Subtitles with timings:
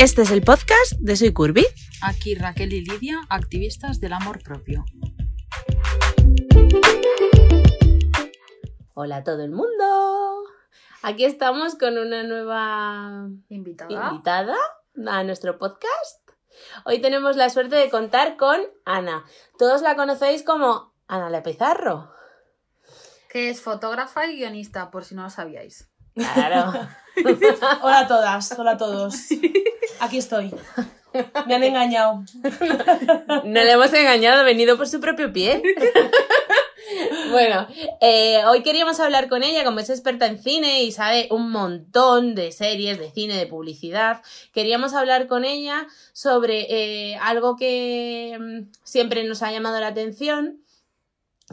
[0.00, 1.66] Este es el podcast de Soy Curvy.
[2.00, 4.86] Aquí Raquel y Lidia, activistas del amor propio.
[8.94, 10.42] Hola a todo el mundo.
[11.02, 14.08] Aquí estamos con una nueva Invitada.
[14.10, 14.56] invitada
[15.06, 16.30] a nuestro podcast.
[16.86, 19.26] Hoy tenemos la suerte de contar con Ana.
[19.58, 22.10] Todos la conocéis como Ana La Pizarro.
[23.28, 25.89] Que es fotógrafa y guionista, por si no lo sabíais.
[26.34, 26.88] Claro.
[27.82, 29.14] Hola a todas, hola a todos.
[30.00, 30.54] Aquí estoy.
[31.46, 32.22] Me han engañado.
[33.44, 35.62] No le hemos engañado, ha venido por su propio pie.
[37.30, 37.68] Bueno,
[38.00, 42.34] eh, hoy queríamos hablar con ella, como es experta en cine y sabe un montón
[42.34, 44.22] de series, de cine, de publicidad.
[44.52, 46.66] Queríamos hablar con ella sobre
[47.12, 50.64] eh, algo que mm, siempre nos ha llamado la atención,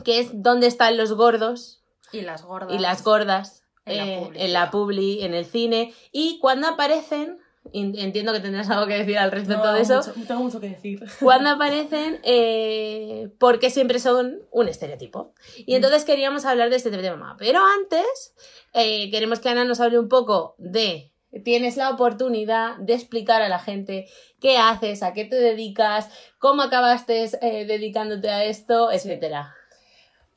[0.03, 2.73] que es dónde están los gordos Y las gordas.
[2.73, 7.37] y las gordas En la eh, en la publi, en el cine, y cuando aparecen,
[7.73, 10.69] entiendo que tendrás algo que decir al respecto No, de eso, mucho- tengo mucho que
[10.69, 11.03] decir.
[11.19, 15.33] cuando aparecen, eh, porque siempre son un estereotipo.
[15.57, 17.35] Y entonces queríamos hablar de este tema.
[17.38, 18.33] Pero antes,
[18.73, 21.11] eh, queremos que Ana nos hable un poco de.
[21.44, 24.07] Tienes la oportunidad de explicar a la gente
[24.39, 29.53] qué haces, a qué te dedicas, cómo acabaste eh, dedicándote a esto, Sí.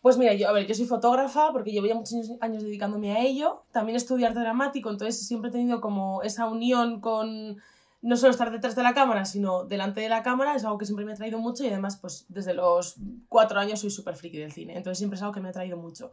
[0.01, 3.13] Pues mira, yo, a ver, yo soy fotógrafa porque llevo ya muchos años, años dedicándome
[3.13, 3.65] a ello.
[3.71, 7.59] También estudié arte dramático, entonces siempre he tenido como esa unión con
[8.03, 10.55] no solo estar detrás de la cámara, sino delante de la cámara.
[10.55, 12.97] Es algo que siempre me ha traído mucho y además, pues desde los
[13.29, 14.77] cuatro años soy súper friki del cine.
[14.77, 16.13] Entonces siempre es algo que me ha traído mucho.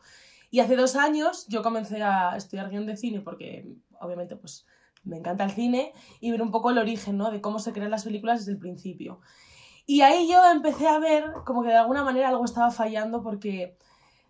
[0.51, 4.65] Y hace dos años yo comencé a estudiar guion de cine porque obviamente pues
[5.03, 7.31] me encanta el cine y ver un poco el origen, ¿no?
[7.31, 9.21] De cómo se crean las películas desde el principio.
[9.89, 13.77] Y ahí yo empecé a ver como que de alguna manera algo estaba fallando porque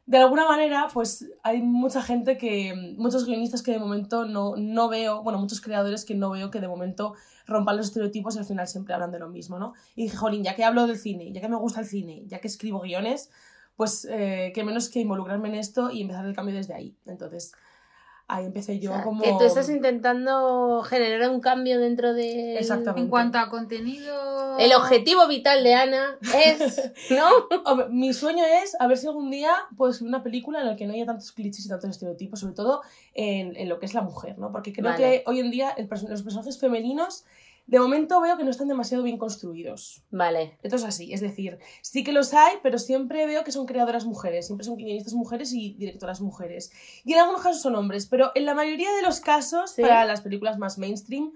[0.06, 4.88] de alguna manera pues hay mucha gente que, muchos guionistas que de momento no, no
[4.88, 7.16] veo, bueno, muchos creadores que no veo que de momento
[7.48, 9.74] rompan los estereotipos y al final siempre hablan de lo mismo, ¿no?
[9.96, 12.40] Y dije, jolín, ya que hablo del cine, ya que me gusta el cine, ya
[12.40, 13.32] que escribo guiones,
[13.76, 16.96] pues eh, qué menos que involucrarme en esto y empezar el cambio desde ahí.
[17.08, 17.54] Entonces,
[18.28, 19.24] ahí empecé yo O sea, como...
[19.24, 22.58] Que tú estás intentando generar un cambio dentro de.
[22.58, 23.02] Exactamente.
[23.02, 24.58] En cuanto a contenido.
[24.58, 26.92] El objetivo vital de Ana es.
[27.10, 27.88] ¿No?
[27.90, 30.88] Mi sueño es a ver si algún día puedo escribir una película en la que
[30.88, 32.82] no haya tantos clichés y tantos estereotipos, sobre todo
[33.14, 34.52] en, en lo que es la mujer, ¿no?
[34.52, 34.98] Porque creo Vale.
[34.98, 37.24] que hoy en día el los personajes femeninos,
[37.68, 40.02] de momento veo que no están demasiado bien construidos.
[40.10, 40.58] Vale.
[40.64, 44.06] Esto es así, es decir, sí que los hay, pero siempre veo que son creadoras
[44.06, 46.72] mujeres, siempre son guionistas mujeres y directoras mujeres.
[47.04, 49.82] Y en algunos casos son hombres, pero en la mayoría de los casos, Sí.
[49.82, 51.34] para las películas más mainstream,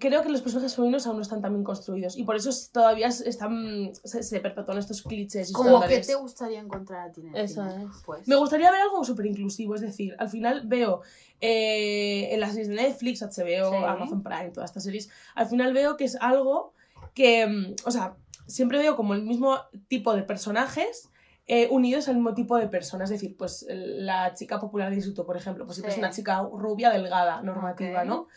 [0.00, 2.16] creo que los personajes femeninos aún no están tan bien construidos.
[2.16, 5.98] Y por eso es- todavía es- están, se, se perpetúan estos clichés y Como que
[6.00, 7.84] te gustaría encontrar a ti en el Eso cine?
[7.84, 7.90] es.
[8.04, 8.28] Pues.
[8.28, 11.02] Me gustaría ver algo súper inclusivo, es decir, al final veo
[11.40, 13.76] eh, en las series de Netflix, HBO, Sí.
[13.86, 16.72] Amazon Prime, todas estas series, al final veo que es algo
[17.12, 18.16] que, mm, o sea,
[18.46, 21.10] siempre veo como el mismo tipo de personajes
[21.46, 25.26] eh, unidos al mismo tipo de personas, es decir, pues la chica popular de instituto,
[25.26, 26.00] por ejemplo, pues siempre Sí.
[26.00, 28.02] es una chica rubia, delgada, normativa.
[28.06, 28.28] ¿no?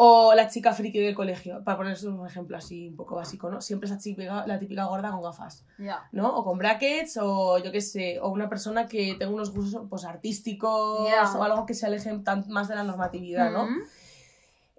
[0.00, 3.60] O la chica friki del colegio, para poner un ejemplo así un poco básico, ¿no?
[3.60, 5.64] Siempre esa chica, la típica gorda con gafas.
[5.76, 6.08] Ya.
[6.12, 6.36] ¿no?
[6.36, 10.04] O con brackets, o yo qué sé, o una persona que tenga unos gustos pues,
[10.04, 11.32] artísticos Ya.
[11.36, 13.66] o algo que se alejen tan, más de la normatividad, ¿no?
[13.66, 13.78] Mm.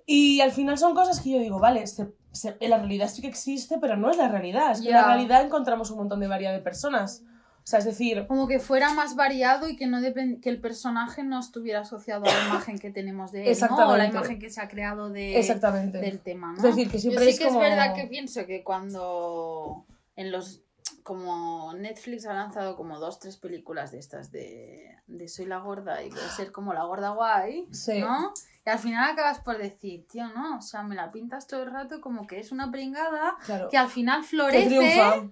[0.06, 3.22] Y al final son cosas que yo digo, vale, se- se- en la realidad sí
[3.22, 4.72] que existe, pero no es la realidad.
[4.72, 7.24] Es que en la realidad encontramos un montón de variedad de personas.
[7.70, 11.22] O sea, es decir, Como que fuera más variado y que no que el personaje
[11.22, 13.52] no estuviera asociado a la imagen que tenemos de él, ¿no?
[13.52, 14.18] O la Exactamente.
[14.18, 16.00] imagen que se ha creado de, exactamente.
[16.00, 16.58] del tema, ¿no?
[16.58, 17.62] Es decir, que siempre Yo sí es que como...
[17.64, 19.86] es verdad que pienso que cuando
[20.16, 20.64] en los
[21.04, 26.02] como Netflix ha lanzado como dos, tres películas de estas de, de Soy la gorda
[26.04, 28.00] y voy a ser como la gorda guay, Sí.
[28.00, 28.34] ¿no?
[28.66, 31.72] Y al final acabas por decir, tío, no, o sea, me la pintas todo el
[31.72, 33.70] rato como que es una pringada Claro.
[33.70, 35.24] que al final Que florece triunfa.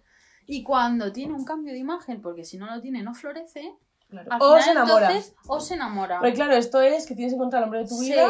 [0.48, 3.76] Y cuando tiene un cambio de imagen, porque si no lo tiene no florece,
[4.10, 4.32] claro.
[4.32, 5.08] al O se enamora.
[5.12, 6.20] entonces o se enamora.
[6.22, 8.10] Pero claro, esto es que tienes que encontrar al hombre de tu Sí.
[8.10, 8.30] vida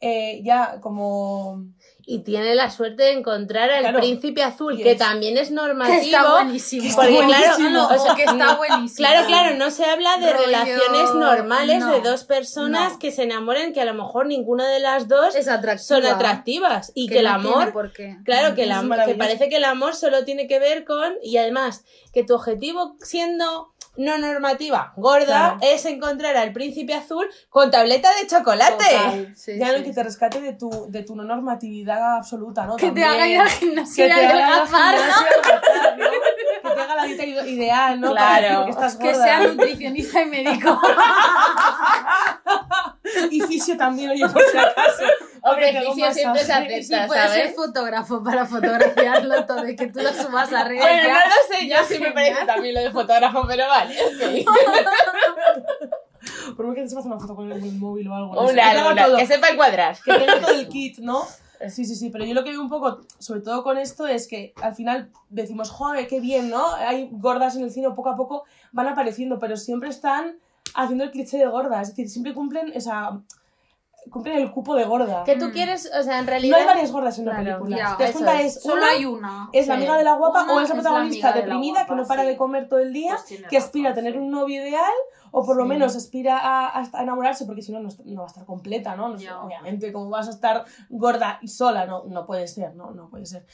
[0.00, 1.64] eh, ya como...
[2.06, 3.98] Y tiene la suerte de encontrar al Claro.
[4.00, 5.96] príncipe azul, que es- también es que normativo.
[6.02, 6.82] está buenísimo.
[6.82, 7.70] que está Porque claro, buenísimo.
[7.70, 8.96] No, o sea, que está buenísimo.
[8.96, 12.98] Claro, claro, no se habla de Rollo- relaciones normales no, de dos personas no.
[12.98, 15.78] que se enamoren que a lo mejor ninguna de las dos es atractiva.
[16.00, 18.16] son atractivas y que, el amor por qué.
[18.24, 21.14] Claro, que, el Es am- que parece que el amor solo tiene que ver con.
[21.22, 25.58] Y además, que tu objetivo siendo no normativa, gorda, Claro.
[25.62, 28.84] es encontrar al príncipe azul con tableta de chocolate.
[28.84, 32.66] Total, sí, ya sí, lo que te rescate de tu, de tu no normatividad absoluta,
[32.66, 32.76] ¿no?
[32.76, 33.08] Que te También.
[33.08, 36.68] haga ir al gimnasio que y te haga adelgazar, al gimnasio ¿no?
[36.70, 38.10] Que te haga la dieta ide- ideal, ¿no?
[38.12, 38.56] Claro.
[38.56, 40.80] Porque estás Que sea nutricionista y médico.
[43.30, 45.04] Y fisio también, oye, por si acaso.
[45.42, 47.54] Hombre, te Fisio siempre se acepta, puede ser ¿sabes?
[47.54, 50.80] fotógrafo para fotografiarlo todo y que tú lo subas a redes.
[50.82, 51.12] Bueno, ya.
[51.14, 53.94] no lo sé, yo sí me parece también lo de fotógrafo, pero vale.
[56.56, 58.34] Por muy que te sepas una foto con el móvil o algo.
[58.34, 59.96] no sé, Una, que te haga una, que sepa encuadrar.
[60.02, 61.26] que tenga todo el kit, ¿no?
[61.68, 64.28] Sí, sí, sí, pero yo lo que veo un poco, sobre todo con esto, es
[64.28, 66.74] que al final decimos, joder, qué bien, ¿no?
[66.74, 70.36] Hay gordas en el cine, poco a poco van apareciendo, pero siempre están
[70.74, 73.20] haciendo el cliché de gorda, es decir, siempre cumplen esa...
[74.10, 75.24] cumplen el cupo de gorda.
[75.24, 76.60] Que tú quieres, o sea, en No realidad...
[76.60, 77.76] hay varias gordas en una Claro, película.
[77.76, 78.56] ya, Si te das eso cuenta, es.
[78.56, 79.48] es, Solo una, hay una.
[79.52, 81.54] es la amiga de la guapa Una o es es la protagonista amiga de la
[81.54, 82.28] deprimida que guapa, no para sí.
[82.28, 84.18] de comer todo el día, Pues que aspira a tener sí.
[84.18, 84.92] un novio ideal
[85.32, 85.68] o por lo Sí.
[85.70, 89.08] menos aspira a, a enamorarse porque si no, no, no va a estar completa, ¿no?
[89.08, 92.92] No sé, obviamente, como vas a estar gorda y sola, no, no puede ser, ¿no?
[92.92, 93.44] No puede ser.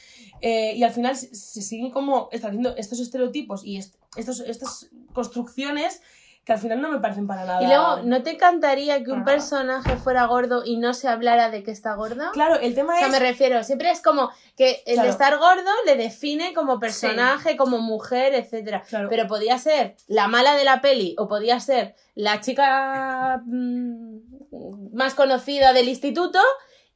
[0.41, 4.89] Eh, y al final se, se siguen como estableciendo estos estereotipos y est- estos, estas
[5.13, 6.01] construcciones
[6.43, 7.61] que al final no me parecen para nada.
[7.61, 11.61] Y luego, ¿no te encantaría que un personaje fuera gordo y no se hablara de
[11.61, 12.31] que está gordo?
[12.33, 13.11] Claro, el tema O sea, es...
[13.11, 15.09] me refiero, siempre es como que el Claro.
[15.09, 18.81] estar gordo le define como personaje, como mujer, etcétera.
[18.89, 19.07] Claro.
[19.09, 25.13] Pero podía ser la mala de la peli o podía ser la chica mm, más
[25.13, 26.39] conocida del instituto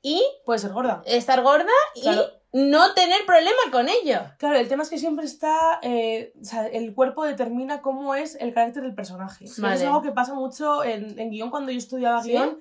[0.01, 1.03] y Puede ser gorda.
[1.05, 2.25] estar gorda y Claro.
[2.57, 4.21] No tener problema con ello.
[4.39, 5.79] Claro, el tema es que siempre está.
[5.81, 9.43] eh, o sea, el cuerpo determina cómo es el carácter del personaje.
[9.57, 9.75] Vale.
[9.75, 12.29] Es algo que pasa mucho en, en guion cuando yo estudiaba ¿Sí?
[12.29, 12.57] guion.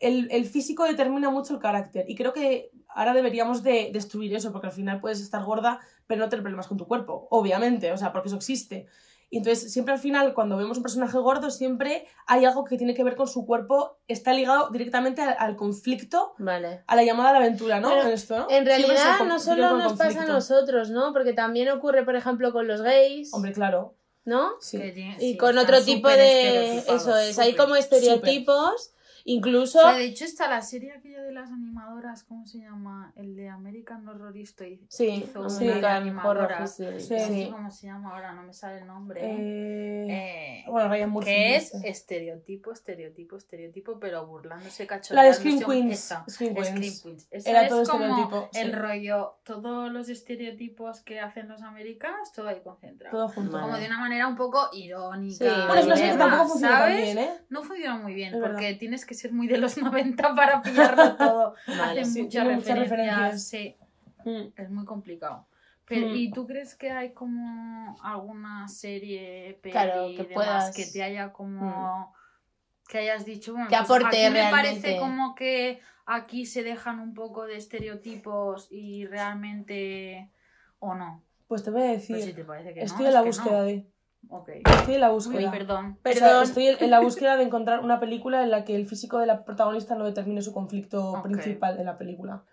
[0.00, 2.06] El, el físico determina mucho el carácter.
[2.08, 6.20] Y creo que ahora deberíamos de destruir eso, porque al final puedes estar gorda, pero
[6.22, 7.28] no tener problemas con tu cuerpo.
[7.30, 8.86] Obviamente, o sea, porque eso existe.
[9.28, 12.94] Y entonces, siempre al final, cuando vemos un personaje gordo, siempre hay algo que tiene
[12.94, 16.84] que ver con su cuerpo, está ligado directamente al, al conflicto, Vale.
[16.86, 17.88] a la llamada a la aventura, ¿no?
[17.90, 21.12] Pero, En realidad con- no solo nos pasa a nosotros, ¿no?
[21.12, 23.94] Porque también ocurre, por ejemplo, con los gays, Hombre, claro.
[24.24, 24.52] ¿no?
[24.60, 24.78] Sí.
[24.78, 26.78] Tiene- Y sí, con otro tipo de...
[26.78, 28.92] Eso es, hay como estereotipos,
[29.26, 29.78] incluso...
[29.80, 33.12] O sea, de hecho está la serie aquella de las animadoras, ¿cómo se llama?
[33.16, 34.80] El de American Horror Story.
[34.88, 35.66] Sí, hizo una sí.
[35.66, 36.50] de animadoras.
[36.50, 37.18] Horror History, Sí.
[37.26, 37.48] Sí.
[37.50, 39.20] cómo se llama ahora, no me sale el nombre.
[39.22, 41.30] Eh, Eh, bueno, Murphy.
[41.30, 45.44] que es estereotipo, estereotipo, estereotipo, pero burlándose, La cachondeándose.
[45.44, 45.92] de Scream Queens.
[45.92, 47.02] Esa, Scream Queens.
[47.02, 47.28] Queens.
[47.30, 52.32] Esa Era es todo como estereotipo, el rollo, todos los estereotipos que hacen los americanos,
[52.32, 53.16] todo ahí concentrado.
[53.16, 53.52] Todo junto.
[53.52, 53.64] Vale.
[53.66, 55.66] Como de una manera un poco irónica.
[55.66, 57.02] Bueno, es una serie que demás, tampoco funciona ¿sabes?
[57.02, 57.30] bien, ¿eh?
[57.48, 58.78] No funciona muy bien Es porque verdad.
[58.78, 61.54] tienes que ser muy de los 90 para pillarlo todo.
[61.66, 63.48] Vale, Hacen sí, muchas tiene muchas referencias.
[63.48, 63.76] Sí,
[64.24, 64.52] Mm.
[64.56, 65.46] es muy complicado.
[65.88, 66.16] Pero, Mm.
[66.16, 71.02] ¿Y tú crees que hay como alguna serie, peli Claro, que demás puedas- que te
[71.04, 72.12] haya como...
[72.88, 74.50] Que hayas dicho, bueno, Que pues aporte aquí me realmente.
[74.80, 80.30] parece como que aquí se dejan un poco de estereotipos y realmente...
[80.80, 81.22] ¿O no?
[81.48, 83.58] Pues te voy a Pues si decir, te parece que estoy no, en la búsqueda
[83.58, 83.62] no.
[83.64, 83.86] de.
[84.28, 84.48] Ok.
[84.64, 85.50] Estoy en la Uy, búsqueda.
[85.50, 85.98] perdón.
[86.04, 86.42] O sea, Perdón.
[86.44, 89.44] estoy en la búsqueda de encontrar una película en la que el físico de la
[89.44, 92.44] protagonista no determine su conflicto principal de la película.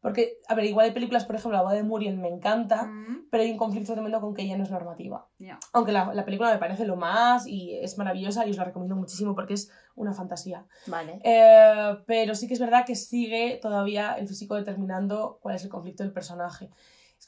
[0.00, 3.26] Porque, a ver, igual hay películas, por ejemplo, La boda de Muriel me encanta, Mm,
[3.32, 5.26] pero hay un conflicto tremendo con que ella no es normativa.
[5.72, 8.94] Aunque la, la película me parece lo más y es maravillosa y os la recomiendo
[8.94, 10.64] muchísimo porque es una fantasía.
[10.86, 11.20] Vale.
[11.24, 15.68] Eh, pero sí que es verdad que sigue todavía el físico determinando cuál es el
[15.70, 16.70] conflicto del personaje.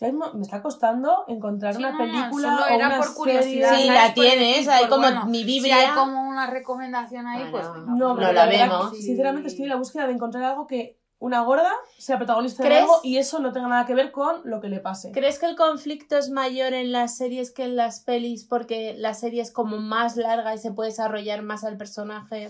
[0.01, 3.69] Que me está costando encontrar Sí, una no, película solo o era una por curiosidad.
[3.71, 3.85] serie.
[3.85, 5.77] Sí, la tienes, hay pues como bueno, mi Si Biblia.
[5.77, 7.93] hay como una recomendación ahí, Bueno, pues venga.
[7.99, 8.93] No, No pero la vemos.
[8.93, 12.79] que, sinceramente estoy en la búsqueda de encontrar algo que una gorda sea protagonista de
[12.79, 15.13] algo y eso no tenga nada que ver con lo que le pase.
[15.13, 19.13] ¿Crees que el conflicto es mayor en las series que en las pelis porque la
[19.13, 22.49] serie es como más larga y se puede desarrollar más al personaje?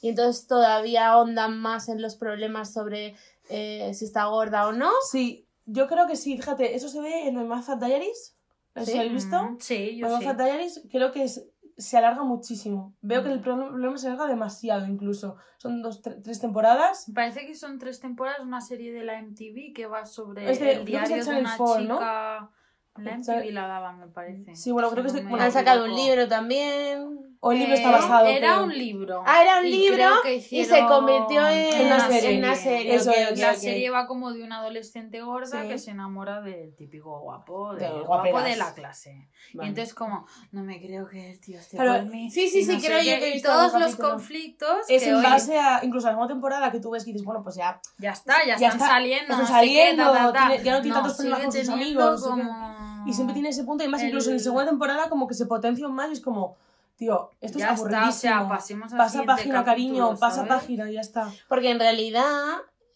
[0.00, 3.16] Y entonces todavía ahondan más en los problemas sobre
[3.48, 4.90] eh, si está gorda o no.
[5.10, 8.36] Sí, yo creo que sí, fíjate, eso se ve en My Fat Diaries.
[8.74, 8.96] ¿Lo ¿Sí?
[8.98, 9.42] habéis visto?
[9.42, 10.24] Mm, Sí, yo My sí.
[10.24, 12.94] Fat Diaries creo que es- se alarga muchísimo.
[13.00, 13.42] Veo que el Mm.
[13.42, 15.36] pro- problema se alarga demasiado incluso.
[15.58, 17.08] Son dos, tre- tres temporadas.
[17.08, 20.60] Me parece que son tres temporadas, una serie de la MTV que va sobre Es
[20.60, 21.94] de- el diario de una 4, ¿no?
[21.96, 22.50] chica.
[22.96, 24.54] La El MTV la daba, me parece.
[24.54, 27.33] Sí, bueno, creo que es de- no me bueno, Han sacado un libro también.
[27.46, 28.26] O el libro está basado.
[28.26, 28.64] Era creo.
[28.64, 29.22] un libro.
[29.26, 32.30] Ah, era un Y libro que y se convirtió en, En una serie.
[32.30, 32.94] en una serie.
[32.94, 35.68] Eso La serie va como de un adolescente gorda Sí.
[35.68, 39.28] que se enamora del típico guapo, De del los guapo de la clase.
[39.52, 39.66] Vale.
[39.66, 42.30] Y entonces como, no me creo que el tío esté Claro, por mí.
[42.30, 45.80] sí, sí, sí, creo yo que Y todos los conflictos Es que, en base a
[45.84, 48.38] incluso a la segunda temporada que tú ves y dices, bueno, pues ya ya está,
[48.46, 50.46] ya, ya están está, saliendo, están saliendo, qué, ta, ta, ta.
[50.48, 52.74] tiene- ya no tiene tantos problemas con sus amigos, como-
[53.06, 55.86] Y siempre tiene ese punto, y más incluso en segunda temporada como que se potencia
[55.88, 56.56] más y es como,
[56.96, 58.34] tío, esto Ya es está, aburridísimo.
[58.34, 61.32] o sea, pasemos al pasa página, cariño, pasa página, y ya está.
[61.48, 62.32] Porque en realidad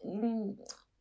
[0.04, 0.50] mm,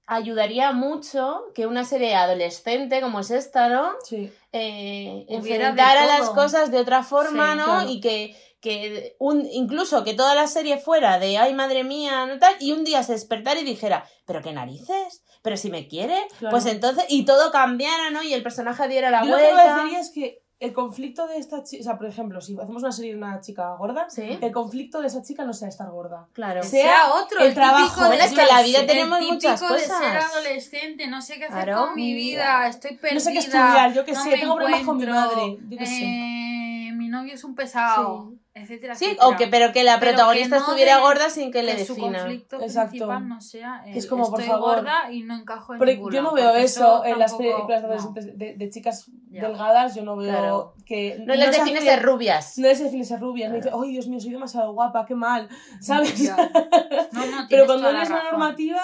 [0.05, 3.91] ayudaría mucho que una serie adolescente como es esta, ¿no?
[4.03, 4.31] Sí.
[4.53, 7.65] Eh, enfrentara las cosas de otra forma, Sí, ¿no?
[7.65, 7.89] claro.
[7.89, 12.39] Y que, que un, incluso que toda la serie fuera de ay madre mía, no
[12.39, 16.17] tal, y un día se despertara y dijera, pero qué narices, pero si me quiere,
[16.39, 16.51] Claro.
[16.51, 18.23] pues entonces, y todo cambiara, ¿no?
[18.23, 19.63] Y el personaje diera la Yo lo que vuelta.
[19.75, 22.91] parecería es que el conflicto de esta chica, o sea, por ejemplo, si hacemos una
[22.91, 26.27] serie de una chica gorda, Sí, el conflicto de esa chica no sea estar gorda.
[26.33, 26.63] claro.
[26.63, 28.01] Sea sea otro, el el, trabajo.
[28.01, 29.97] de- Bueno, es que en la vida el tenemos típico muchas de cosas.
[29.99, 31.85] ser adolescente, no sé qué hacer Claro.
[31.87, 33.13] con mi vida, estoy perdida.
[33.13, 35.85] No sé qué estudiar, yo qué no sé, tengo problemas con mi madre, yo qué
[35.85, 36.03] sé.
[36.03, 38.36] eh, mi novio es un pesado, Sí.
[38.61, 39.27] Etcétera, Sí, etcétera.
[39.27, 41.75] o que, pero que la Pero protagonista que no estuviera de- gorda sin que le
[41.75, 42.19] que su defina.
[42.19, 42.89] conflicto Exacto.
[42.91, 44.75] principal no sea Que es como, por estoy favor.
[44.77, 47.87] gorda y no encajo en Pero ningún yo no veo eso en las películas de,
[47.87, 48.13] no.
[48.35, 49.47] de, de chicas Ya.
[49.47, 50.73] delgadas, yo no veo Claro.
[50.85, 51.21] que...
[51.25, 52.57] No les define ser rubias.
[52.57, 55.47] No les define ser rubias, no dice, ay Dios mío, soy demasiado guapa, qué mal,
[55.81, 56.17] ¿sabes?
[56.19, 56.35] Ya.
[57.11, 58.81] No, no, Pero cuando eres una normativa,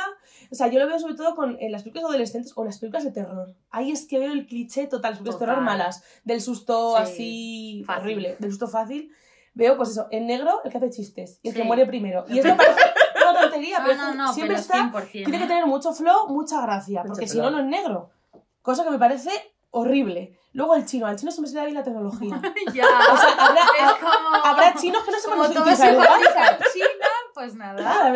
[0.52, 3.04] o sea, yo lo veo sobre todo con en las películas adolescentes o las películas
[3.04, 3.54] de terror.
[3.70, 7.04] Ahí es que veo el cliché total, las películas de terror malas, del susto Sí,
[7.04, 8.02] así fácil.
[8.04, 9.12] horrible, del susto fácil.
[9.56, 12.26] Veo, pues eso, en negro el que hace chistes y el que muere primero.
[12.28, 12.82] Y esto parece
[13.30, 16.28] una tontería, No, pero no, no, siempre pero está 100%, tiene que tener mucho flow,
[16.30, 18.10] mucha gracia, Mucho porque si no, no es negro.
[18.62, 19.30] Cosa que me parece
[19.72, 20.40] horrible.
[20.54, 22.40] Luego el chino, al chino se me da bien la tecnología.
[22.74, 22.86] Ya.
[22.86, 24.36] O sea, habrá, es como...
[24.44, 25.72] habrá chinos que no se como manejan todo
[27.34, 28.14] pues nada.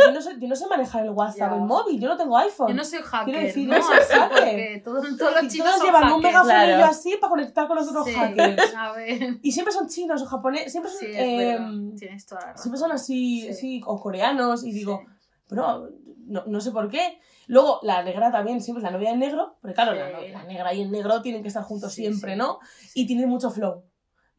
[0.00, 1.56] Yo no sé, yo no sé manejar el WhatsApp, Ya.
[1.56, 2.68] el móvil, yo no tengo iPhone.
[2.68, 3.76] Yo no soy hacker, Quiero decir, ¿no?
[3.78, 4.28] no soy Así, hacker.
[4.28, 6.22] porque todos los y chinos todos son llevan un hackers.
[6.22, 6.84] megafonillo claro.
[6.90, 8.74] así para conectar con los otros Sí, hackers.
[8.76, 9.38] A ver.
[9.42, 11.70] Y siempre son chinos o japoneses, siempre son, Sí, es eh, verdad.
[11.98, 12.62] Tienes toda la razón.
[12.62, 13.54] siempre son así, Sí.
[13.54, 15.12] sí, o coreanos, y digo, Sí.
[15.48, 15.88] pero
[16.26, 17.18] no, no sé por qué.
[17.46, 20.28] Luego, la negra también, siempre es la novia en negro, porque claro, la, Sí.
[20.32, 22.38] la negra y el negro tienen que estar juntos Sí, siempre, sí.
[22.38, 22.58] ¿no?
[22.94, 23.82] Y tiene mucho flow.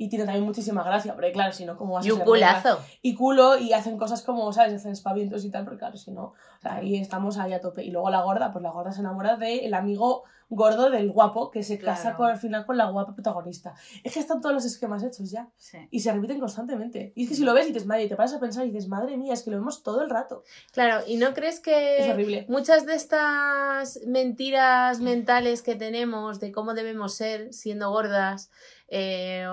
[0.04, 2.26] Y tiene también muchísima gracia, porque claro, si no, ¿cómo vas a Y un ser
[2.26, 2.80] culazo.
[3.04, 4.74] y culo y hacen cosas como, ¿sabes?
[4.74, 7.84] Hacen espavientos y tal, porque claro, si no, o sea, ahí estamos ahí a tope.
[7.84, 11.64] Y luego la gorda, pues la gorda se enamora del amigo gordo del guapo que
[11.64, 13.74] se casa con, al final con la guapa protagonista.
[14.04, 15.78] Es que están todos los esquemas hechos ya Sí.
[15.92, 17.14] y se repiten constantemente.
[17.16, 18.72] Y es que si lo ves y dices, madre, y te paras a pensar y
[18.72, 20.44] dices, madre mía, es que lo vemos todo el rato.
[20.74, 22.46] Claro, ¿y no crees que Es horrible.
[22.50, 28.52] muchas de estas mentiras mentales que tenemos de cómo debemos ser siendo gordas,
[28.94, 29.46] eh,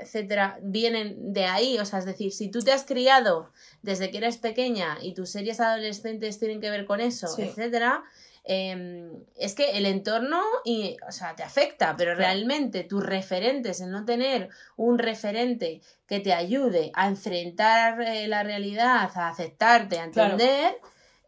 [0.00, 1.78] etcétera, vienen de ahí?
[1.78, 3.50] O sea, es decir, si tú te has criado
[3.82, 7.42] desde que eres pequeña y tus series adolescentes tienen que ver con eso, Sí.
[7.42, 8.02] etcétera.
[8.42, 13.90] eh, es que el entorno y, o sea, te afecta, pero realmente tus referentes, el
[13.90, 20.10] no tener un referente que te ayude a enfrentar eh, la realidad, a aceptarte, a
[20.10, 20.36] Claro.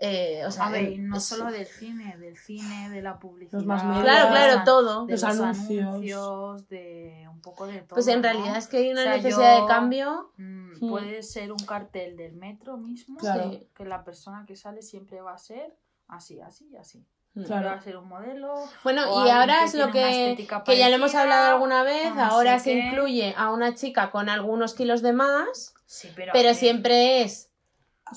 [0.04, 3.60] Eh, o sea, A ver, no es- solo del cine, del cine, de la publicidad.
[3.60, 3.82] Los más.
[4.02, 5.06] Claro, claro, de todo.
[5.06, 5.86] De Los los, anuncios.
[5.86, 6.68] anuncios.
[6.68, 7.94] de un poco de todo.
[7.94, 8.22] Pues en ¿no?
[8.22, 10.32] realidad es que hay una O sea, necesidad yo- de cambio.
[10.38, 10.90] Mm, Mm.
[10.90, 13.50] Puede ser un cartel del metro mismo, Claro.
[13.50, 15.76] que- que la persona que sale siempre va a ser
[16.08, 17.06] así, así y así.
[17.46, 17.68] Claro.
[17.68, 18.54] Va a ser un modelo.
[18.82, 22.22] Bueno, y ahora es lo que, estética que ya lo hemos hablado alguna vez, no
[22.24, 22.78] ahora se qué.
[22.80, 27.48] incluye a una chica con algunos kilos de más, Sí, pero, pero siempre es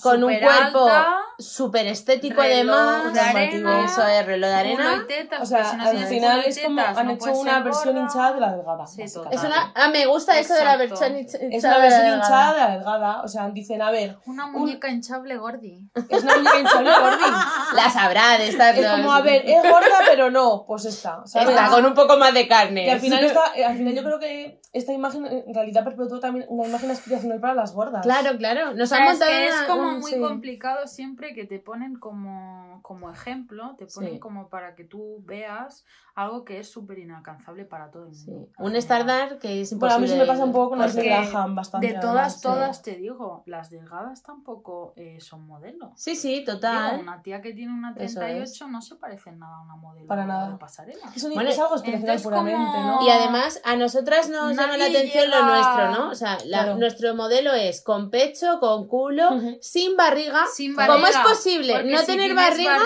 [0.02, 0.90] con un cuerpo
[1.38, 3.14] súper estético reloj además.
[3.14, 4.96] de arena, Eso es reloj de arena.
[5.04, 7.32] y tetas, O sea, porque si no al final es como tetas, han no hecho
[7.34, 8.00] una versión gorda.
[8.08, 8.88] hinchada de la delgada.
[8.88, 9.02] Sí.
[9.02, 11.98] Es una, ah, me gusta eso de la versión hinch- Es hinchada una de la
[11.98, 12.16] versión delgada.
[12.16, 13.22] hinchada de la delgada.
[13.24, 15.82] O sea, dicen, a ver, Una muñeca hinchable gordi.
[16.10, 17.24] es una muñeca hinchable gordi.
[17.75, 18.70] La sabrá de esta.
[18.70, 21.22] Es como, a ver, es gorda, pero no, pues está.
[21.25, 21.50] ¿sabes?
[21.50, 22.86] Está con un poco más de carne.
[22.86, 26.20] Y al final, esta- eh, al final yo creo que esta imagen en realidad perpetuó
[26.20, 28.04] también una imagen aspiracional para las gordas.
[28.04, 28.74] Claro, claro.
[28.74, 30.20] Nos O han es, montado es una- como muy sí.
[30.20, 34.20] complicado siempre que te ponen como, como ejemplo, te ponen Sí.
[34.20, 38.30] como para que tú veas algo que es súper inalcanzable para todo el Sí.
[38.32, 38.50] mundo.
[38.58, 40.01] en Un estándar que es Bueno, a imposible.
[40.01, 41.88] mí se me pasa un poco con las de Graham bastante.
[41.88, 42.84] De todas, además, todas sí.
[42.84, 45.89] te digo, las delgadas tampoco eh, son modelos.
[45.96, 47.00] Sí, sí, Digo, total.
[47.01, 50.08] una tía que tiene una Eso 38 no se parece en nada a una modelo
[50.08, 50.51] Para nada.
[50.51, 51.12] de pasarela.
[51.15, 53.06] Es, un- Bueno, es algo entonces puramente, como- ¿no?
[53.06, 56.12] Y además a nosotras nos llama la Nadie atención lo llega- nuestro, ¿no?
[56.12, 56.77] O sea, la- Claro.
[56.77, 59.58] nuestro modelo es con pecho, con culo, Ujú.
[59.75, 60.46] Sin barriga.
[60.53, 62.79] Sin ¿Cómo es posible porque no si tener barriga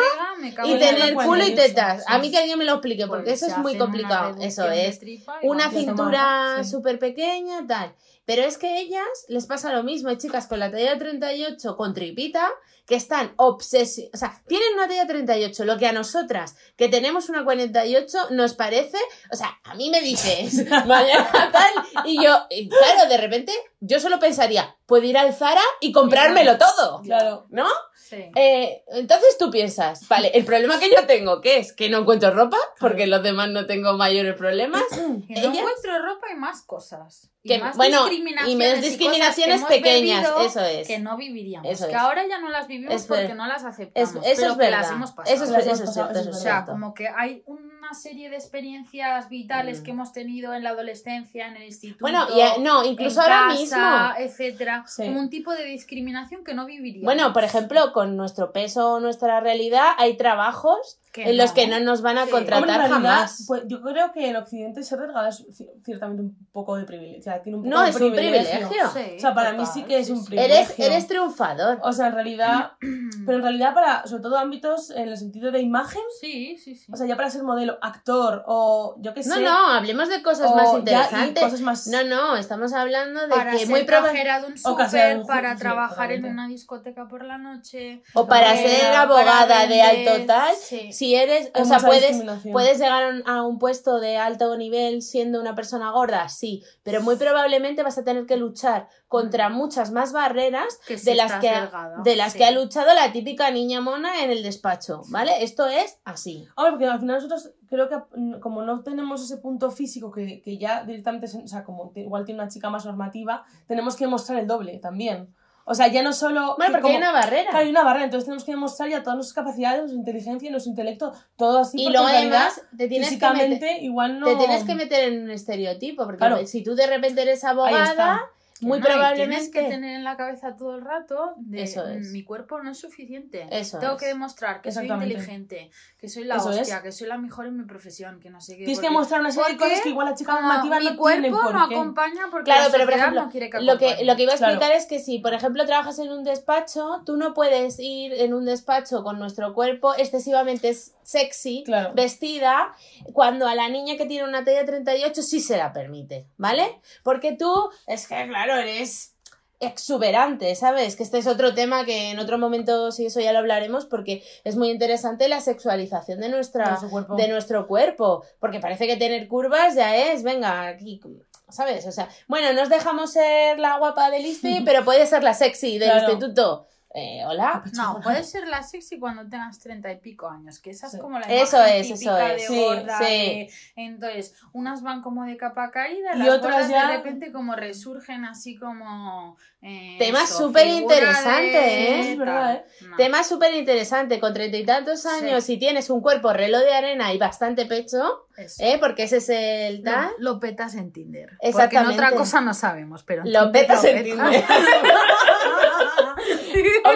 [0.66, 2.00] y en tener culo y tetas?
[2.00, 2.06] sí.
[2.08, 4.36] A mí que alguien me lo explique, porque Pues eso es muy complicado.
[4.42, 5.00] Eso es.
[5.44, 7.94] Una cintura súper pequeña, tal.
[8.30, 10.10] Pero es que ellas les pasa lo mismo.
[10.10, 12.48] Hay chicas con la talla 38 con tripita
[12.86, 14.14] que están obsesionadas.
[14.14, 15.66] O sea, tienen una talla 38.
[15.66, 19.00] Lo que a nosotras, que tenemos una 48, nos parece.
[19.32, 22.06] O sea, a mí me dices mañana tal.
[22.06, 26.60] Y yo, y claro, de repente, yo solo pensaría, puedo ir al Zara y comprármelo
[26.60, 27.02] todo.
[27.02, 27.48] Claro.
[27.50, 27.66] ¿No?
[27.96, 28.26] Sí.
[28.36, 32.32] Eh, entonces tú piensas, vale, el problema que yo tengo, que es que no encuentro
[32.32, 34.84] ropa, porque los demás no tengo mayores problemas.
[35.28, 37.30] Que no ellas- encuentro ropa y más cosas.
[37.54, 40.88] Y Que, más bueno, discriminaciones y menos cosas discriminaciones que hemos pequeñas, bebido eso es.
[40.88, 41.72] Que no viviríamos.
[41.72, 41.98] Eso que es.
[41.98, 44.10] ahora ya no las vivimos Es porque ver- no las Es- aceptamos.
[44.10, 44.82] eso pero es que verdad.
[44.82, 45.36] las hemos pasado.
[45.36, 49.30] Eso es, eso cierto, eso O sea, como que hay una una serie de experiencias
[49.30, 49.84] vitales Mm.
[49.84, 52.02] que hemos tenido en la adolescencia, en el instituto.
[52.02, 54.14] Bueno, y, eh, no, incluso en ahora casa, mismo.
[54.20, 55.04] etcétera, Sí.
[55.06, 57.06] como un tipo de discriminación que no viviríamos.
[57.06, 61.66] Bueno, por ejemplo, con nuestro peso o nuestra realidad, hay trabajos Que en los que
[61.68, 62.32] no nos van a Sí.
[62.32, 63.46] contratar Hombre, en realidad, jamás.
[63.48, 67.20] pues, yo creo que en Occidente ser delgada es ci- ciertamente un poco de privilegio.
[67.20, 68.70] O sea, tiene un poco no, de es un privilegio.
[68.94, 70.56] Sí, O sea, para mí sí que es un privilegio.
[70.56, 71.80] Eres, eres triunfador.
[71.82, 72.74] O sea, en realidad,
[73.26, 76.92] pero en realidad para, sobre todo ámbitos en el sentido de imagen, Sí, sí, sí.
[76.92, 79.30] o sea, ya para ser modelo, actor o yo qué sé.
[79.30, 81.44] No, no, hablemos de cosas o más interesantes.
[81.44, 81.88] cosas más...
[81.88, 85.22] No, no, estamos hablando de para que ser muy probable cajera de un O súper,
[85.28, 88.02] para sí, trabajar en una discoteca por la noche.
[88.14, 90.92] o para para ser abogada de alto tal, sí.
[90.94, 95.40] si eres, Hay o sea, puedes puedes llegar a un puesto de alto nivel siendo
[95.40, 100.14] una persona gorda, sí, pero muy probablemente vas a tener que luchar contra muchas más
[100.14, 102.38] barreras Que si de las que ha- delgada, de las sí.
[102.38, 105.44] que ha luchado la típica niña mona en el despacho, ¿vale?
[105.44, 106.48] Esto es así.
[106.56, 110.42] Hombre, porque al final nosotros creo que mm, como no tenemos ese punto físico que,
[110.42, 114.06] que ya directamente, se- o sea, como igual tiene una chica más normativa, tenemos que
[114.06, 115.34] demostrar el doble también.
[115.72, 116.56] O sea, ya no solo...
[116.58, 117.50] Bueno, que porque hay una barrera.
[117.52, 120.72] Claro, hay una barrera, entonces tenemos que demostrar ya todas nuestras capacidades, nuestra inteligencia, nuestro
[120.72, 121.80] intelecto, todo así.
[121.80, 124.26] y luego además te tienes que meter, físicamente igual no...
[124.28, 126.46] te tienes que meter en un estereotipo, porque Claro.
[126.48, 128.22] si tú de repente eres Ahí abogada,
[128.62, 131.88] muy no, y probablemente Tienes que tener en la cabeza todo el rato de Eso
[131.88, 132.08] es.
[132.08, 133.48] "Mm, mi cuerpo no es suficiente.
[133.52, 134.00] Eso Tengo es.
[134.00, 136.60] que demostrar que soy inteligente, que soy la Eso es.
[136.62, 138.66] hostia, que soy la mejor en mi profesión, que no sé qué.
[138.66, 141.22] Tienes que mostrar una serie de cosas que igual la chica normativa mi no cuerpo
[141.22, 144.04] tiene por no acompaña porque Claro, la pero por ejemplo, no quiere que Lo que,
[144.04, 144.54] lo que iba a Claro.
[144.54, 148.34] explicar es que si, por ejemplo, trabajas en un despacho, tú no puedes ir en
[148.34, 150.74] un despacho con nuestro cuerpo excesivamente
[151.04, 151.94] sexy, Claro.
[151.96, 152.74] vestida,
[153.14, 156.80] cuando a la niña que tiene una talla 38 sí se la permite, ¿vale?
[157.04, 159.16] Porque tú, es que claro, eres
[159.62, 160.96] exuberante, ¿sabes?
[160.96, 164.24] Que este es otro tema que en otro momento, si eso ya lo hablaremos, porque
[164.46, 167.16] es muy interesante la sexualización de nuestra, Nuestro cuerpo.
[167.16, 171.02] de nuestro cuerpo, porque parece que tener curvas ya es, venga, aquí,
[171.50, 171.86] ¿sabes?
[171.88, 175.78] O sea, bueno, nos dejamos ser la guapa del ISTE, pero puede ser la sexy
[175.78, 176.14] del Claro.
[176.14, 176.66] instituto.
[176.92, 177.62] Eh, Hola.
[177.76, 180.98] No, puedes ser la sexy cuando tengas treinta y pico años, que esa es Sí.
[181.00, 182.34] como la Eso es, eso es.
[182.34, 182.98] de Sí, gorda.
[182.98, 183.04] sí.
[183.06, 187.56] de- Entonces, unas van como de capa caída, Y las otras ya- de repente como
[187.56, 189.38] resurgen así como...
[189.62, 192.16] eh, Tema súper interesante, de- ¿eh?
[192.16, 192.66] Verdad, ¿eh?
[192.88, 192.96] No.
[192.98, 197.14] Tema súper interesante, con treinta y tantos años, si tienes un cuerpo reloj de arena
[197.14, 198.26] y bastante pecho.
[198.60, 198.78] ¿eh?
[198.80, 200.10] Porque ese es el Lo, tal.
[200.18, 201.30] lo petas en Tinder.
[201.32, 201.94] Porque en Exactamente.
[201.94, 204.04] otra cosa no sabemos, pero en Lo Tinder petas lo en.
[204.06, 204.44] Tinder.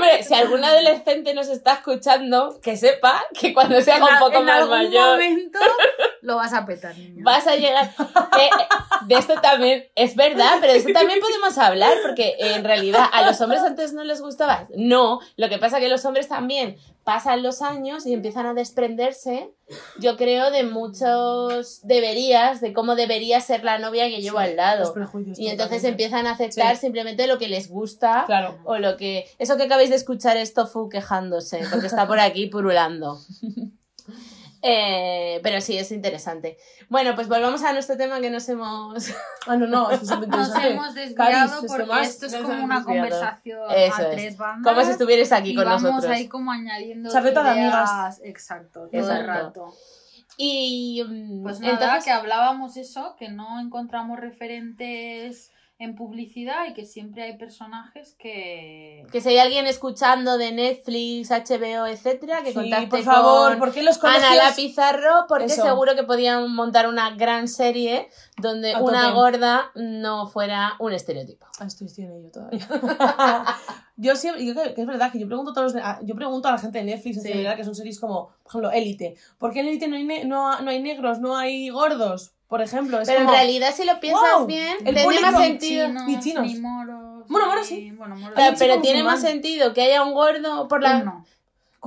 [0.03, 4.39] Hombre, si algún adolescente nos está escuchando, que sepa que cuando se haga un poco
[4.39, 5.59] en más algún mayor, momento
[6.23, 7.23] lo vas a petar, niño.
[7.23, 7.91] vas a llegar.
[8.33, 8.65] Eh, eh,
[9.05, 13.21] de esto también, es verdad, pero de esto también podemos hablar, porque en realidad a
[13.21, 14.67] los hombres antes no les gustaba.
[14.75, 19.51] No, lo que pasa que los hombres también pasan los años y empiezan a desprenderse,
[19.99, 24.57] yo creo, de muchos deberías, de cómo debería ser la novia que llevo al Los
[24.57, 24.93] lado.
[24.93, 25.37] prejuicios.
[25.37, 26.81] Y entonces empiezan a aceptar Sí.
[26.81, 28.57] simplemente lo que les gusta Claro.
[28.65, 29.25] o lo que...
[29.37, 33.19] Eso que acabáis de escuchar es Tofu quejándose, porque está por aquí purulando.
[34.65, 36.57] Eh, pero sí, es interesante.
[36.87, 39.09] Bueno, pues volvamos a nuestro tema que nos hemos...
[39.45, 42.63] Ah, no, no, esto es Nos hemos desviado Caris, esto porque más, esto es como
[42.63, 42.85] una desviado.
[42.85, 44.11] conversación Eso a es.
[44.11, 44.73] tres bandas.
[44.73, 46.11] Como si estuvieras aquí y con vamos nosotros.
[46.11, 47.89] ahí como añadiendo Charreta de ideas.
[47.89, 48.21] amigas.
[48.23, 49.73] Exacto, todo el rato.
[50.37, 52.05] Y mm, Pues nada, entonces...
[52.05, 55.51] que hablábamos eso, que no encontramos referentes
[55.83, 59.05] en publicidad y que siempre hay personajes que...
[59.11, 63.59] Que si hay alguien escuchando de Netflix, HBO, etcétera, que Sí, contacte por favor, con
[63.59, 64.23] ¿por qué los colegios...
[64.25, 65.63] Ana La Pizarro, porque Eso.
[65.63, 69.13] seguro que podían montar una gran serie donde A una tope.
[69.15, 71.45] gorda no fuera un estereotipo.
[71.59, 72.67] Ah, estoy, en ello todavía.
[73.97, 75.99] yo siempre, yo creo que es verdad que yo pregunto a, todos los de- a-
[76.03, 77.29] yo pregunto a la gente de Netflix en Sí.
[77.29, 79.15] general que son series como, por ejemplo, Élite.
[79.37, 82.32] ¿Por qué en Élite no hay, ne- no, no hay negros, no hay gordos?
[82.53, 84.45] Por ejemplo, es Pero en como- realidad, si lo piensas ¡Wow!
[84.45, 85.87] bien, El tiene más sentido.
[85.87, 86.45] chinos, Ni chinos.
[86.45, 87.27] ni moros.
[87.27, 87.89] Bueno, moros sí.
[87.97, 90.99] Bueno, moros Pero, pero tiene más sentido que haya un gordo por la.
[90.99, 91.25] No.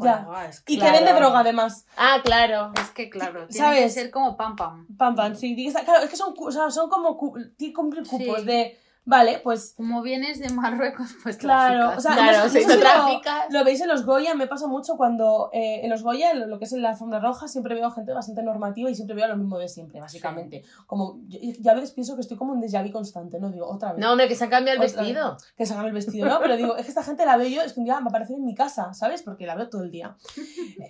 [0.02, 0.26] Ya.
[0.66, 1.86] Y que, que vende droga además.
[1.96, 2.72] Ah, claro.
[2.80, 3.80] es que claro, tiene ¿Sabes?
[3.94, 4.88] que ser como pam pam.
[4.98, 5.54] Pam, pam, sí.
[5.68, 8.40] está- Claro, es que son, cu- o sea, son como cu- tienen que cumplir cupos
[8.40, 8.44] Sí.
[8.44, 8.76] de,
[9.06, 13.58] vale, pues Como vienes de Marruecos, pues Claro, o sea, Claro, no si lo-.
[13.58, 16.66] Lo, veis en los Goya, me pasa mucho cuando eh, en los Goya, lo que
[16.66, 19.58] es en la alfombra roja, siempre veo gente bastante normativa y siempre veo lo mismo
[19.58, 20.64] de siempre, básicamente.
[20.86, 23.50] Como, yo, yo a veces pienso que estoy como un déjà vu constante, ¿no?
[23.50, 24.00] Digo, otra vez.
[24.00, 24.94] No, hombre, que se han cambiado el vez.
[24.94, 25.36] vestido.
[25.56, 26.38] Que se haga el vestido, ¿no?
[26.40, 28.08] Pero digo, es que esta gente la veo yo, es que un día va a
[28.08, 29.22] aparecer en mi casa, ¿sabes?
[29.22, 30.16] Porque la veo todo el día.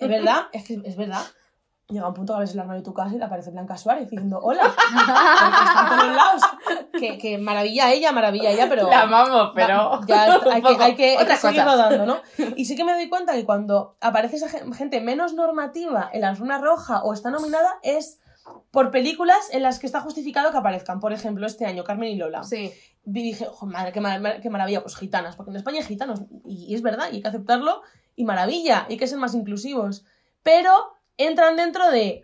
[0.00, 0.46] ¿Es verdad?
[0.52, 1.22] Es que es verdad.
[1.88, 3.76] Llega un punto que a veces el armario de tu casa y te aparece Blanca
[3.76, 6.42] Suárez diciendo hola, porque está en todos lados.
[6.98, 8.88] Que, que maravilla ella, maravilla ella, pero...
[8.90, 10.00] La amamos, pero.
[10.06, 11.74] Ya hay, que, hay que, hay que Otra seguir cosa.
[11.76, 12.16] rodando, ¿no?
[12.56, 16.22] Y sí que me doy cuenta que cuando aparece esa gen- gente menos normativa en
[16.22, 18.18] la alfombra roja o está nominada es
[18.70, 20.98] por películas en las que está justificado que aparezcan.
[21.00, 22.42] Por ejemplo, este año, Carmen y Lola.
[22.44, 22.72] Sí.
[23.04, 26.22] Vi- dije, "Jo, madre, qué, mar- qué maravilla, pues gitanas, porque en España hay gitanos,
[26.44, 27.82] y, y es verdad, y hay que aceptarlo,
[28.16, 30.04] y maravilla, y hay que ser más inclusivos.
[30.42, 32.22] Pero entran dentro de.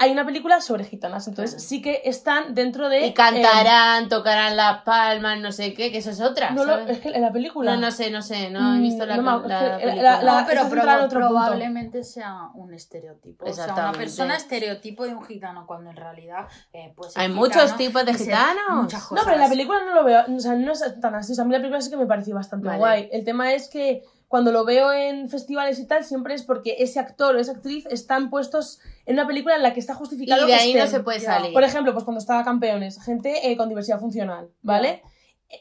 [0.00, 1.68] Hay una película sobre gitanas, entonces Claro.
[1.68, 3.04] sí que están dentro de.
[3.06, 6.50] Y cantarán, tocarán las palmas, no sé qué, que eso es otra.
[6.52, 7.74] no, lo- es que en la película.
[7.74, 9.78] No, no sé, no sé, no he visto la, Mm, no la es que la-
[9.78, 10.22] película.
[10.22, 11.16] la- No, pero proba- punto.
[11.16, 13.44] probablemente sea un estereotipo.
[13.44, 17.76] O sea, una persona estereotipo de un gitano, cuando en realidad eh, pues Hay muchos
[17.76, 18.82] tipos de gitanos.
[18.82, 21.32] muchas No, pero en la película no lo veo, o sea, no es tan así.
[21.32, 22.78] O sea, a mí la película sí que me pareció bastante Vale.
[22.78, 23.08] guay.
[23.10, 27.00] El tema es que cuando lo veo en festivales y tal, siempre es porque ese
[27.00, 30.42] actor o esa actriz están puestos en una película en la que está Y justificado
[30.42, 30.98] de que ahí no estén.
[30.98, 31.52] se puede salir.
[31.54, 35.02] Por ejemplo, pues cuando estaba campeones, gente eh, con diversidad funcional, ¿vale?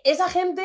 [0.03, 0.63] Esa gente,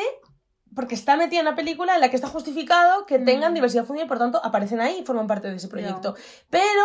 [0.75, 3.55] porque está metida en una película en la que está justificado que tengan Mm.
[3.55, 6.15] diversidad funcional y por tanto aparecen ahí y forman parte de ese proyecto.
[6.49, 6.83] Pero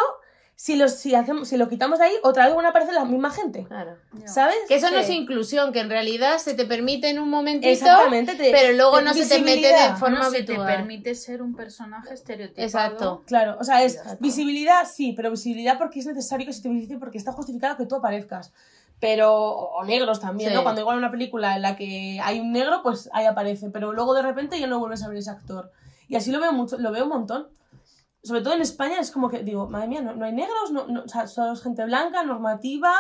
[0.61, 3.05] si, los, si, hacemos, si lo quitamos de ahí, otra vez van a aparecer la
[3.05, 3.63] misma gente.
[3.69, 3.97] Claro.
[4.27, 4.57] ¿Sabes?
[4.67, 8.35] Que eso no es inclusión, que en realidad se te permite en un momentito, Exactamente.
[8.35, 12.13] te- pero luego no se te mete de forma se te permite ser un personaje
[12.13, 12.67] estereotipado.
[12.67, 13.23] Exacto.
[13.25, 16.99] Claro, o sea, es visibilidad, sí, pero visibilidad porque es necesario que se te visibilice
[16.99, 18.53] porque está justificado que tú aparezcas.
[18.99, 20.57] Pero, o negros también, Sí.
[20.57, 20.65] ¿no?
[20.65, 24.13] Cuando igual una película en la que hay un negro, pues ahí aparece, pero luego
[24.13, 25.71] de repente ya no vuelves a ver ese actor.
[26.09, 27.47] Y así lo veo mucho, lo veo un montón.
[28.23, 30.87] Sobre todo en España es como que digo, madre mía, no, no hay negros, no,
[30.89, 32.93] no, o sea, solo es gente blanca, normativa.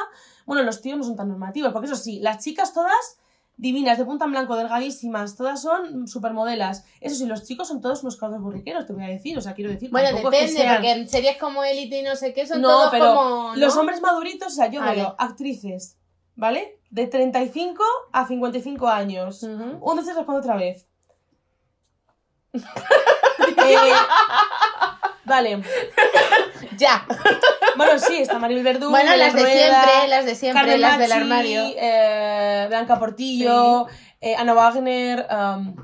[0.46, 3.18] Bueno, los tíos no son tan normativos, porque eso sí, las chicas todas
[3.57, 6.85] divinas, de punta en blanco, delgadísimas, todas son supermodelas.
[7.00, 9.54] Eso sí, los chicos son todos unos caldos burriqueros, te voy a decir, o sea,
[9.54, 9.90] quiero decir.
[9.90, 12.46] Bueno, tampoco es que depende, sean- porque en series como Élite y no sé qué
[12.46, 13.48] son No, todos pero como...
[13.50, 13.57] ¿no?
[13.57, 15.00] Los hombres maduritos, o sea, yo Vale.
[15.00, 15.96] veo actrices,
[16.37, 16.78] ¿vale?
[16.90, 19.42] De 35 a 55 años.
[19.42, 19.78] Ujú.
[19.83, 20.87] Un se responde otra vez.
[23.61, 23.92] Eh,
[25.29, 25.62] vale.
[26.77, 27.05] Ya.
[27.77, 28.91] Bueno, sí, está Maribel Verdú.
[28.91, 31.62] Bueno, las de Rueda, siempre, las de siempre, Carmen las del armario.
[31.77, 33.87] eh, Blanca Portillo,
[34.21, 35.27] eh, Ana Wagner.
[35.31, 35.77] um,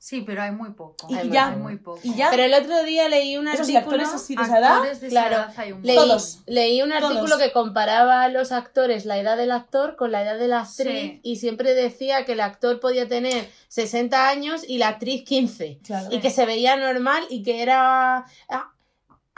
[0.00, 1.08] Sí, pero hay muy poco.
[1.10, 1.50] Y hay ya.
[1.50, 1.98] muy poco.
[2.04, 2.30] y ya.
[2.30, 3.78] Pero el otro día leí un artículo...
[3.78, 4.86] actores así de esa edad.
[4.86, 5.96] Esa claro, edad hay un Leí.
[5.96, 6.38] Todos.
[6.46, 7.02] leí un Todos.
[7.04, 10.60] artículo que comparaba a los actores, la edad del actor con la edad de la
[10.60, 11.20] actriz, Sí.
[11.24, 15.80] y siempre decía que el actor podía tener 60 años y la actriz 15.
[15.84, 16.08] Claro.
[16.12, 18.24] Y que se veía normal y que era...
[18.48, 18.72] Ah,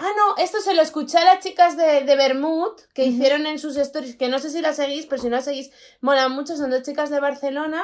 [0.00, 3.58] ah, no, esto se lo escuché a las chicas de, de Bermud que hicieron en
[3.58, 6.56] sus stories, que no sé si las seguís, pero si no las seguís, molan mucho,
[6.56, 7.82] son dos chicas de Barcelona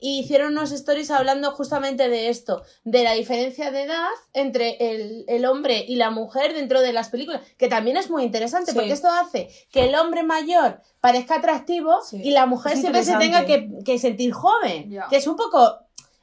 [0.00, 5.24] y hicieron unos stories hablando justamente de esto, de la diferencia de edad entre el,
[5.28, 8.76] el hombre y la mujer dentro de las películas, que también es muy interesante, Sí.
[8.76, 12.20] porque esto hace que el hombre mayor parezca atractivo Sí.
[12.22, 15.78] y la mujer siempre se tenga que, que sentir joven, que es un poco...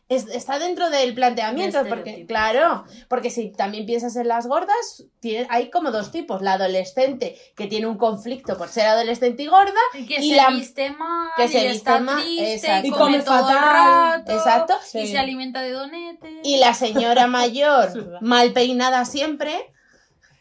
[0.07, 5.03] es- está dentro del planteamiento, De porque, claro, porque si también piensas en las gordas,
[5.19, 6.41] tiene- hay como dos tipos.
[6.43, 10.35] La adolescente que tiene un conflicto por ser adolescente y gorda, Y que y se
[10.35, 12.87] la- viste mal, que se y viste está mal, triste, exacto.
[12.87, 13.55] y come, fatal.
[13.57, 14.73] rato, Exacto.
[14.93, 16.31] y se alimenta de donetes.
[16.43, 19.71] y la señora mayor mal peinada siempre,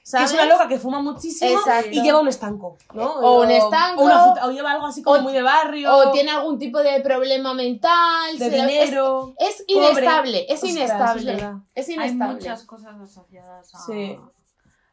[0.04, 1.88] Es una loca que fuma muchísimo Exacto.
[1.90, 3.10] y lleva un estanco, ¿no?
[3.20, 4.02] O un estanco.
[4.02, 5.96] O, una fruta- o lleva algo así como O- muy de barrio.
[5.96, 9.32] O tiene algún tipo de problema mental, de es- dinero.
[9.38, 11.32] Es, inestable, es Ostras, inestable.
[11.74, 14.18] es Hay muchas cosas asociadas a- Sí.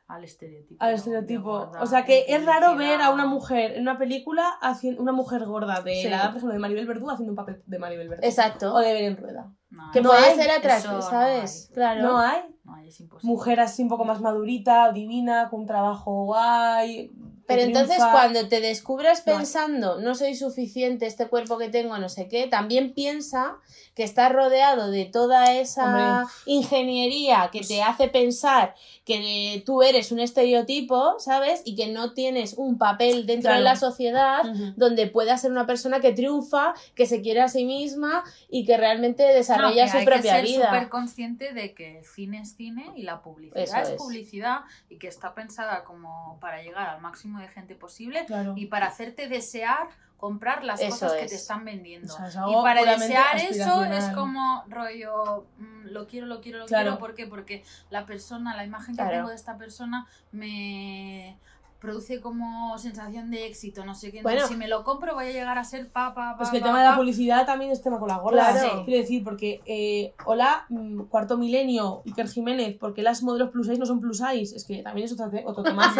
[0.08, 0.82] al estereotipo.
[0.84, 1.44] Al de estereotipo.
[1.60, 5.12] gorda, O sea que es raro ver a una mujer en una película haciendo una
[5.12, 6.10] mujer gorda de Sí.
[6.10, 8.26] la edad, por ejemplo, de Maribel Verdú haciendo un papel de Maribel Verdú.
[8.26, 8.74] Exacto.
[8.74, 9.52] O de Belén Rueda.
[9.72, 11.68] No, Que No puede hay, ser atractivo, no ¿sabes?
[11.70, 11.74] hay.
[11.74, 12.02] Claro.
[12.02, 12.42] No hay.
[12.66, 13.32] no hay, es imposible.
[13.34, 17.12] Mujer así un poco más madurita, divina, con un trabajo guay.
[17.48, 18.12] Pero entonces triunfa.
[18.12, 22.48] cuando te descubras No pensando, no soy suficiente, este cuerpo que tengo, no sé qué,
[22.48, 23.58] también piensa
[23.96, 26.32] que estás rodeado de toda esa Hombre.
[26.46, 28.74] ingeniería que te hace pensar
[29.06, 31.62] que tú eres un estereotipo, ¿sabes?
[31.66, 33.64] Y que no tienes un papel dentro de Claro.
[33.64, 34.74] la sociedad Ujú.
[34.78, 38.78] donde puedas ser una persona que triunfa, que se quiere a sí misma y que
[38.78, 40.66] realmente No, desarrolla que su propia que ser vida.
[40.68, 43.96] súper consciente de que el cine es cine y la publicidad es, es.
[43.98, 48.54] publicidad y que está pensada como para llegar al máximo de gente posible Claro.
[48.58, 52.14] y para hacerte desear comprar las Eso cosas que te están vendiendo.
[52.14, 56.60] O sea, es y para desear eso es como rollo, mm, lo quiero, lo quiero,
[56.60, 56.84] lo Claro.
[56.92, 57.00] quiero.
[57.00, 57.26] ¿Por qué?
[57.26, 59.18] Porque la persona, la imagen que Claro.
[59.18, 61.38] tengo de esta persona me
[61.82, 64.22] produce como sensación de éxito, no sé qué.
[64.22, 64.48] Bueno.
[64.48, 66.62] Si me lo compro voy a llegar a ser pa, pa, pa, Pues que el
[66.62, 66.98] pa, tema de la pa.
[66.98, 68.52] publicidad también es tema con la gorda.
[68.52, 68.86] Claro.
[68.86, 73.80] Quiero decir, porque, eh, hola, mm, cuarto milenio, Iker Jiménez, porque las modelos plus size
[73.80, 74.56] no son plus size?
[74.56, 76.00] Es que también es otro, otro temazo.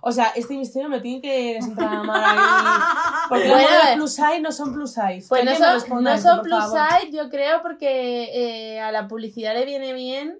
[0.00, 2.38] O sea, este misterio me tiene que desentramar ahí.
[3.28, 3.96] Porque Bueno, las modelos eh.
[3.96, 5.26] plus size no son plus size.
[5.28, 6.78] Pues Que no son, no plus favor.
[7.00, 10.38] size, yo creo, porque eh, a la publicidad le viene bien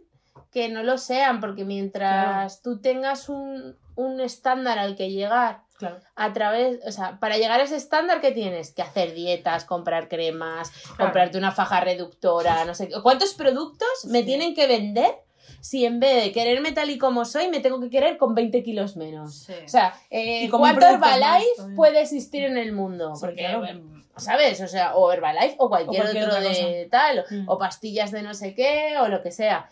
[0.54, 5.98] que no lo sean, porque mientras tú tengas un, un estándar al que llegar Claro.
[6.14, 10.08] a través, o sea, para llegar a ese estándar que tienes que hacer dietas, comprar
[10.08, 12.94] cremas, comprarte una faja reductora, no sé qué.
[13.02, 15.12] ¿Cuántos productos me tienen que vender
[15.60, 18.62] si en vez de quererme tal y como soy, me tengo que querer con 20
[18.62, 19.34] kilos menos?
[19.46, 19.52] Sí.
[19.64, 23.16] O sea, eh, ¿cuánto Herbalife puede existir en el mundo?
[23.16, 23.82] Sí, Porque,
[24.16, 24.60] ¿sabes?
[24.60, 27.48] O sea, o Herbalife o cualquier, O cualquier otro de tal, Mm.
[27.48, 29.68] o pastillas de no sé qué, o lo que sea.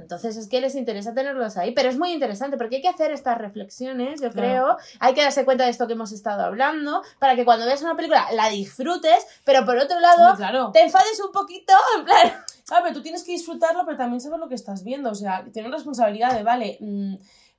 [0.00, 3.12] Entonces es que les interesa tenerlos ahí, pero es muy interesante porque hay que hacer
[3.12, 4.48] estas reflexiones, yo Claro.
[4.48, 7.82] creo, hay que darse cuenta de esto que hemos estado hablando, para que cuando veas
[7.82, 10.70] una película la disfrutes, pero por otro lado claro.
[10.72, 12.32] te enfades un poquito, en plan,
[12.64, 15.10] Claro, pero tú tienes que disfrutarlo, pero también saber lo que estás viendo.
[15.10, 17.14] O sea, tener responsabilidad de, vale, mm,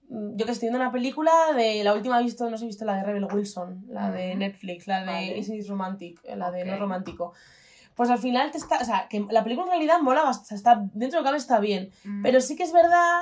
[0.09, 2.67] mm, yo que estoy viendo una película de la última he visto, no sé, he
[2.67, 4.33] visto la de Rebel Wilson, la de.
[4.33, 5.37] Netflix, la de Vale.
[5.37, 6.65] Is It Romantic, la de.
[6.65, 7.33] No Romántico.
[7.95, 10.81] Pues al final te está, o sea, que la película en realidad mola bastante, está,
[10.93, 12.23] dentro de lo que está bien, Mm.
[12.23, 13.21] pero sí que es verdad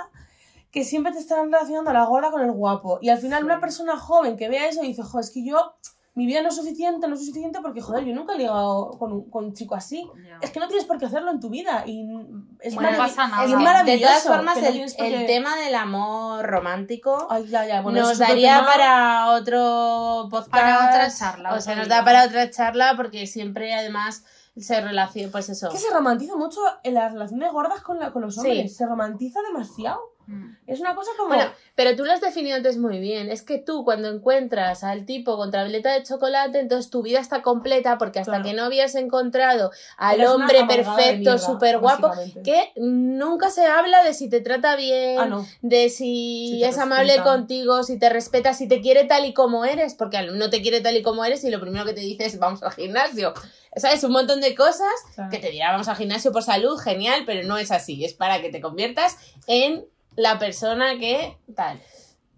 [0.71, 2.99] que siempre te están relacionando a la gorda con el guapo.
[3.01, 3.45] Y al final Sí.
[3.45, 5.73] una persona joven que vea eso y dice, joder, es que yo,
[6.13, 9.11] mi vida no es suficiente, no es suficiente porque, joder, yo nunca he ligado con
[9.11, 10.09] un, con un chico así.
[10.41, 12.05] Es que no tienes por qué hacerlo en tu vida y
[12.61, 13.43] es, Bueno, marav- pasa nada.
[13.45, 13.91] es maravilloso.
[13.91, 17.81] de todas formas, no el, tienes por el tema del amor romántico Ay, ya, ya,
[17.81, 18.67] bueno, nos daría tema.
[18.67, 20.51] para otro podcast.
[20.51, 24.23] Para otra charla, O sea, nos da para otra charla porque siempre, además,
[24.57, 25.67] se relaciona, pues eso.
[25.67, 28.39] Es que se romantiza mucho en la relación de gordas con, la, con los Sí.
[28.41, 28.75] hombres.
[28.75, 29.99] Se romantiza demasiado.
[30.27, 30.51] Mm.
[30.67, 31.29] Es una cosa como...
[31.33, 33.31] Bueno, pero tú lo has definido antes muy bien.
[33.31, 37.41] Es que tú cuando encuentras al tipo con tableta de chocolate, entonces tu vida está
[37.41, 38.43] completa porque hasta Claro.
[38.45, 42.11] que no habías encontrado al eres hombre perfecto, súper guapo,
[42.43, 45.45] que nunca se habla de si te trata bien, Ah, no.
[45.61, 49.95] de si, es amable contigo, si te respeta, si te quiere tal y como eres,
[49.95, 52.37] porque no te quiere tal y como eres y lo primero que te dice es
[52.37, 53.33] vamos al gimnasio.
[53.75, 54.03] ¿Sabes?
[54.03, 55.29] Un montón de cosas Claro.
[55.29, 58.03] que te dirá vamos al gimnasio por salud, genial, pero no es así.
[58.03, 61.81] Es para que te conviertas en la persona que tal.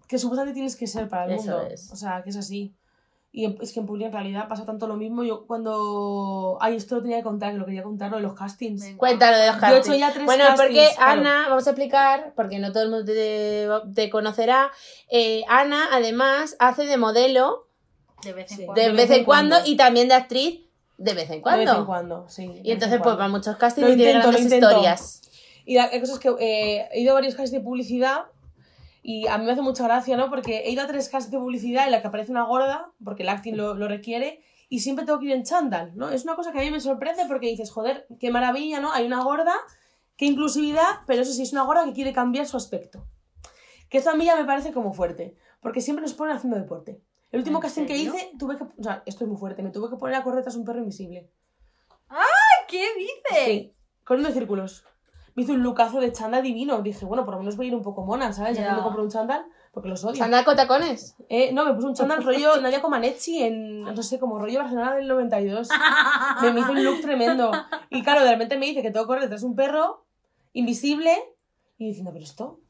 [0.06, 1.66] Que supuestamente tienes que ser para el Eso mundo.
[1.72, 1.90] es.
[1.92, 2.72] O sea, que es así.
[3.32, 5.24] Y es que en Publi en realidad pasa tanto lo mismo.
[5.24, 6.56] Yo cuando...
[6.60, 8.80] Ay, esto lo tenía que contar, que lo quería contar, lo de los castings.
[8.82, 8.96] Venga.
[8.98, 9.86] Cuéntalo de los Yo he castings.
[9.88, 11.20] hecho ya tres Bueno, castings, porque claro.
[11.20, 14.70] Ana, vamos a explicar, porque no todo el mundo te, te conocerá,
[15.10, 17.66] eh, Ana además hace de modelo
[18.22, 18.64] De vez en Sí.
[18.66, 18.82] cuando.
[18.82, 20.60] de vez en cuando y también de actriz
[20.98, 21.64] de vez en De cuando.
[21.64, 22.46] vez en cuando, sí.
[22.48, 23.18] de Y en entonces pues cuando.
[23.18, 25.20] va a muchos castings Lo y tiene intento, lo grandes historias.
[25.64, 28.24] Y la, la cosa es que eh, he ido a varios castings de publicidad
[29.02, 30.30] y a mí me hace mucha gracia, ¿no?
[30.30, 33.22] Porque he ido a tres castings de publicidad en la que aparece una gorda, porque
[33.22, 36.10] el acting lo, lo requiere, y siempre tengo que ir en chándal, ¿no?
[36.10, 38.92] Es una cosa que a mí me sorprende porque dices, joder, qué maravilla, ¿no?
[38.92, 39.54] Hay una gorda,
[40.16, 43.06] qué inclusividad, pero eso sí, es una gorda que quiere cambiar su aspecto.
[43.88, 47.00] Que esto a mí ya me parece como fuerte, porque siempre nos ponen haciendo deporte.
[47.34, 48.62] El último ¿En casting que hice, tuve que...
[48.62, 50.78] O sea, esto es muy fuerte, me tuve que poner a correr tras un perro
[50.78, 51.32] invisible.
[52.68, 53.44] ¿Qué dices?
[53.44, 54.84] Sí, corriendo en círculos.
[55.34, 56.80] Me hizo un lookazo de chándal divino.
[56.80, 58.56] Dije, bueno, por lo menos voy a ir un poco mona, ¿sabes?
[58.56, 58.70] Ya Ya.
[58.70, 60.22] que me compro un chándal, porque los odio.
[60.22, 61.16] ¿Anda con tacones?
[61.28, 64.94] Eh, no, me puse un chándal rollo Nadia Comaneci en, no sé, como rollo Barcelona
[64.94, 65.68] del 92.
[66.40, 67.50] Me, me hizo un look tremendo.
[67.90, 70.04] Y claro, de repente me dice que tengo que correr detrás de un perro
[70.52, 71.12] invisible
[71.78, 72.60] y diciendo, ¿pero esto?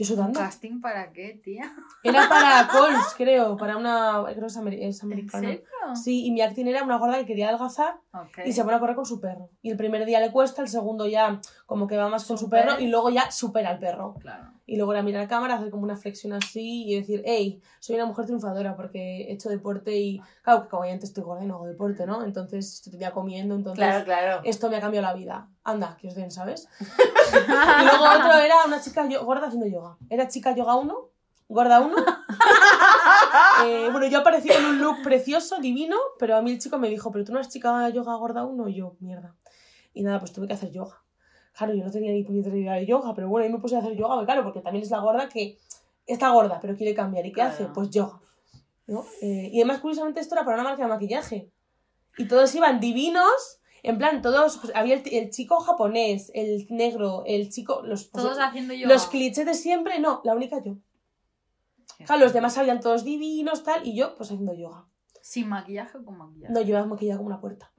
[0.00, 0.40] Yo ¿Un sudando.
[0.40, 1.74] casting para qué, tía?
[2.02, 4.24] Era para Coles, creo, para una...
[4.34, 5.46] Creo que es, es ¿En americano.
[5.46, 5.64] serio?
[5.94, 8.00] Sí, y mi acting era una gorda que quería adelgazar
[8.44, 9.50] y se pone a correr con su perro.
[9.60, 12.50] Y el primer día le cuesta, el segundo ya como que va más con su
[12.50, 14.16] perro y luego ya supera al perro.
[14.18, 14.54] Claro.
[14.66, 17.94] Y luego era mirar a cámara, hacer como una flexión así y decir, hey, soy
[17.94, 21.44] una mujer triunfadora porque he hecho deporte y, claro, que como ya antes estoy gorda
[21.44, 22.24] y no hago deporte, ¿no?
[22.24, 24.40] Entonces estoy ya comiendo, entonces claro.
[24.42, 25.48] esto me ha cambiado la vida.
[25.62, 26.66] Anda, que os den, ¿sabes?
[26.80, 29.96] y luego otro era una chica gorda haciendo yoga.
[30.08, 31.08] Era chica yoga 1,
[31.48, 31.94] gorda 1.
[33.64, 36.88] Eh, bueno, yo aparecí con un look precioso, divino, pero a mí el chico me
[36.88, 39.36] dijo, pero tú no eres chica yoga gorda 1 y yo, mierda.
[39.92, 41.02] Y nada, pues tuve que hacer yoga.
[41.52, 43.80] Claro, yo no tenía ni puñetera idea de yoga, pero bueno, ahí me puse a
[43.80, 45.58] hacer yoga, claro, porque también es la gorda que
[46.06, 47.26] está gorda, pero quiere cambiar.
[47.26, 47.50] ¿Y qué Claro.
[47.54, 47.64] hace?
[47.66, 48.20] Pues yoga.
[48.86, 49.04] ¿no?
[49.22, 51.50] Eh, y además, curiosamente, esto era para una marca de maquillaje.
[52.18, 57.22] Y todos iban divinos, en plan, todos, pues, había el, el chico japonés, el negro,
[57.26, 58.92] el chico, los, pues, Todos haciendo yoga.
[58.92, 60.76] los clichés de siempre, no, la única yo.
[62.04, 64.86] Claro, los demás salían todos divinos, tal, y yo, pues haciendo yoga.
[65.22, 66.52] ¿Sin maquillaje o con maquillaje?
[66.52, 67.69] No, llevaba maquillada como una puerta.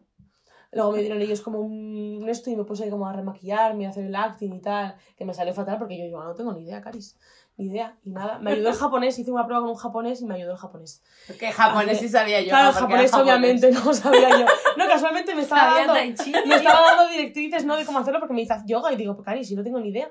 [0.72, 3.90] Luego me dieron ellos como un esto y me puse ahí como a remaquillarme, a
[3.90, 6.64] hacer el acting y tal, que me salió fatal porque yo, yo no tengo ni
[6.64, 7.18] idea, Caris.
[7.58, 7.98] Ni idea.
[8.04, 8.40] Y nada.
[8.40, 11.04] Me ayudó el japonés, hice una prueba con un japonés y me ayudó el japonés.
[11.28, 12.48] Porque japonés sí sabía yo.
[12.50, 14.46] Claro, era japonés obviamente no sabía yo.
[14.78, 17.76] No, casualmente me estaba dando, me estaba dando directrices ¿no?
[17.76, 19.90] de cómo hacerlo porque me dice yoga y digo, pues Caris, si no tengo ni
[19.90, 20.10] idea.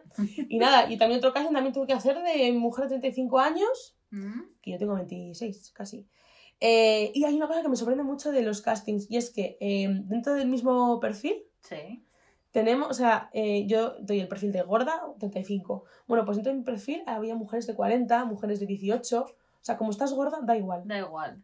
[0.49, 3.97] Y nada, y también otro caso también tuve que hacer de mujer de 35 años
[4.13, 4.41] Mm.
[4.61, 6.09] que yo tengo 26 casi.
[6.61, 9.57] Eh, y hay una cosa que me sorprende mucho de los castings y es que
[9.61, 12.05] eh, dentro del mismo perfil Sí.
[12.53, 15.85] tenemos, o sea, eh, yo doy el perfil de gorda, 35.
[16.07, 19.23] Bueno, pues dentro de mi perfil había mujeres de 40, mujeres de 18.
[19.23, 19.29] O
[19.63, 20.83] sea, como estás gorda, da igual.
[20.87, 21.43] Da igual.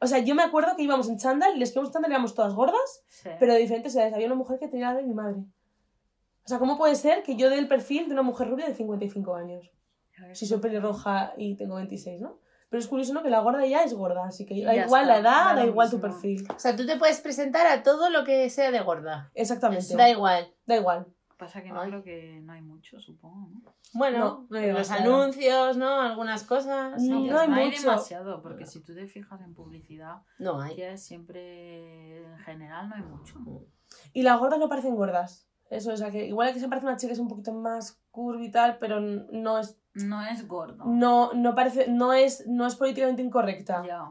[0.00, 2.12] O sea, yo me acuerdo que íbamos en chándal y les que íbamos en chándal
[2.12, 3.30] éramos todas gordas, Sí.
[3.40, 4.14] pero de diferentes edades.
[4.14, 5.40] Había una mujer que tenía la de mi madre.
[6.44, 8.74] O sea, ¿cómo puede ser que yo dé el perfil de una mujer rubia de
[8.74, 9.70] 55 años?
[10.32, 12.38] Si soy pelirroja y tengo 26, ¿no?
[12.70, 13.22] Pero es curioso, ¿no?
[13.22, 15.64] Que la gorda ya es gorda, así que da Ya igual está, la edad, da
[15.66, 16.46] igual tu perfil.
[16.54, 19.30] O sea, tú te puedes presentar a todo lo que sea de gorda.
[19.34, 19.96] Exactamente.
[19.96, 20.52] Da igual.
[20.66, 21.06] Da igual.
[21.38, 21.90] Pasa que no Ay.
[21.90, 23.74] creo que no hay mucho, supongo, ¿no?
[23.94, 26.00] Bueno, No, no hay los anuncios, ¿no?
[26.00, 27.00] Algunas cosas.
[27.00, 27.28] No, sí.
[27.30, 27.80] no hay no hay mucho.
[27.82, 30.74] demasiado, porque si tú te fijas en publicidad, No hay.
[30.74, 33.38] que siempre en general no hay mucho.
[34.12, 35.48] Y las gordas no parecen gordas.
[35.70, 38.00] Eso, o sea, que igual que se parece una chica que es un poquito más
[38.10, 40.84] curvy y tal, pero no es, No es gordo.
[40.86, 44.10] no, no parece, no es, no es políticamente incorrecta, Ya.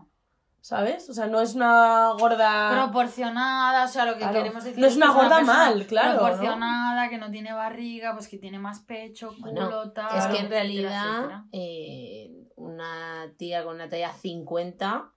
[0.62, 1.10] ¿sabes?
[1.10, 2.70] O sea, no es una gorda...
[2.84, 4.34] Proporcionada, o sea, lo que Claro.
[4.40, 6.20] queremos decir No es una gorda mal, claro, ¿no?
[6.26, 10.18] Proporcionada, que no tiene barriga, pues que tiene más pecho, Bueno, culo, tal.
[10.18, 11.46] Es que en realidad etcétera.
[11.54, 15.14] eh, una tía con una talla 50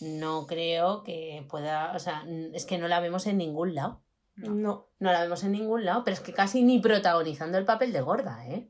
[0.00, 4.02] no creo que pueda, o sea, es que no la vemos en ningún lado.
[4.36, 4.50] No.
[4.54, 4.86] No.
[4.98, 8.00] No la vemos en ningún lado, pero es que casi ni protagonizando el papel de
[8.02, 8.68] gorda, ¿eh?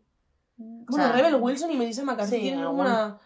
[0.88, 3.18] Bueno, sea, Rebel Wilson y Melissa McCarthy sí, tienen alguna- una...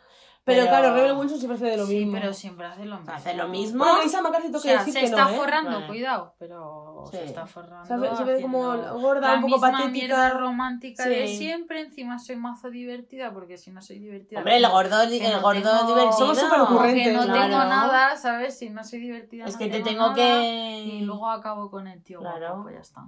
[0.44, 2.12] Pero, pero- claro, Rebel Wilson siempre hace de lo Sí, mismo.
[2.14, 3.12] pero siempre hace lo mismo.
[3.12, 3.78] Hace lo mismo.
[3.84, 5.36] Bueno, Melissa McCarthy tengo O que sea, decir se que está no, ¿eh?
[5.36, 5.86] forrando, Vale.
[5.86, 7.24] cuidado, pero se Sí.
[7.26, 7.84] está forrando.
[7.84, 8.60] Se ve, se ve como
[8.98, 9.88] gorda, un poco patética.
[9.90, 11.36] mierda romántica de Sí.
[11.36, 14.38] siempre, encima soy mazo divertida, porque si no soy divertida...
[14.38, 16.12] Hombre, el gordo, el no gordo tengo- divertido.
[16.12, 17.42] Somos súper ocurrentes, que no claro.
[17.42, 18.58] tengo nada, ¿sabes?
[18.58, 20.78] Si no soy divertida Es no que te tengo nada, que...
[20.78, 22.46] Y luego acabo con el tío Claro.
[22.46, 23.02] guapo, pues ya está.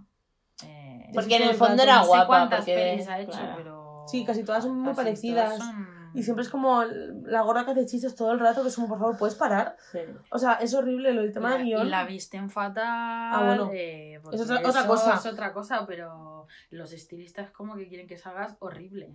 [0.63, 2.27] Eh, Porque en el fondo era no sé guapa.
[2.27, 2.75] cuántas porque...
[2.75, 3.55] pelis ha hecho, claro.
[3.57, 3.90] pero...
[4.07, 5.59] Sí, casi todas son muy casi parecidas.
[5.59, 8.75] son- Y siempre es como la gorda que hace chistes todo el rato, que es
[8.75, 9.77] como, por favor, ¿puedes parar?
[9.93, 10.01] Sí.
[10.33, 11.89] O sea, es horrible lo del tema de y, guion.
[11.89, 12.85] la visten fatal.
[12.85, 13.71] Ah, bueno.
[13.73, 15.15] eh, Es otra- cosa.
[15.15, 19.15] Es otra cosa, pero los estilistas como que quieren que salgas horrible.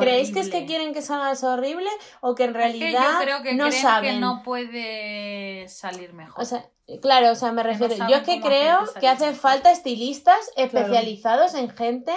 [0.00, 1.88] ¿Creéis que es que quieren que salgas horrible
[2.20, 4.14] o que en Es que realidad yo creo que no creen saben?
[4.14, 6.42] que no puede salir mejor.
[6.42, 6.68] O sea,
[7.00, 7.94] claro, o sea, me no refiero.
[7.96, 12.12] saben Yo es que creo que hacen falta estilistas especializados en gente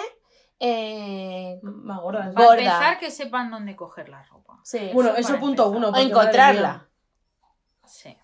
[0.68, 2.32] eh, Más gorda.
[2.34, 2.58] Para gorda.
[2.60, 4.60] empezar, que sepan dónde coger la ropa.
[4.64, 4.92] sí.
[4.94, 5.90] Bueno, Eso eso punto empezar.
[5.90, 5.98] uno.
[5.98, 6.88] o encontrarla.
[7.86, 8.18] Sí.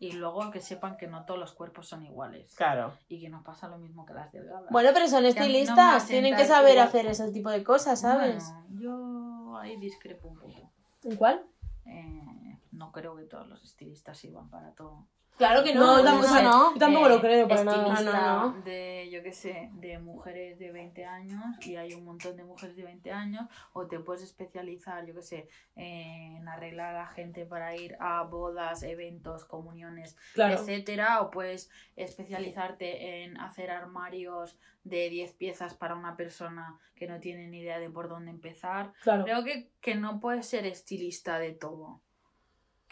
[0.00, 2.54] Y luego que sepan que no todos los cuerpos son iguales.
[2.56, 2.92] Claro.
[3.08, 4.68] Y que no pasa lo mismo que las delgadas.
[4.70, 6.88] Bueno, pero son no estilistas, tienen que saber igual.
[6.88, 8.44] hacer ese tipo de cosas, ¿sabes?
[8.70, 10.70] Bueno, yo ahí discrepo un poco.
[11.04, 11.42] ¿En cuál?
[11.86, 15.06] Eh, no creo que todos los estilistas sirvan para todo.
[15.36, 16.72] Claro que No, no, tampoco, eso no.
[16.74, 17.82] yo tampoco Eh, lo creo para nada.
[17.94, 22.04] estilista No, no, de, yo qué sé, de mujeres de 20 años y hay un
[22.04, 26.94] montón de mujeres de 20 años o te puedes especializar, yo qué sé, en arreglar
[26.94, 30.54] a la gente para ir a bodas, eventos, comuniones, Claro.
[30.54, 37.18] etcétera, o puedes especializarte en hacer armarios de 10 piezas para una persona que no
[37.20, 38.92] tiene ni idea de por dónde empezar.
[39.02, 39.24] Claro.
[39.24, 42.00] Creo que, que no puedes ser estilista de todo.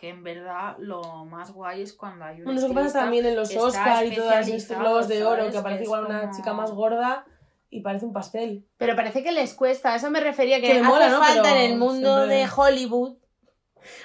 [0.02, 3.24] Que en verdad lo más guay es cuando hay un Bueno, eso que pasa también
[3.24, 5.52] en los Oscar y todas estos globos de oro, ¿sabes?
[5.52, 7.24] que aparece Que igual una como- chica más gorda
[7.70, 8.66] y parece un pastel.
[8.78, 11.20] Pero parece que les cuesta, a eso me refería, que, Que hace mola, ¿no?
[11.20, 13.16] falta Pero en el mundo siempre- de Hollywood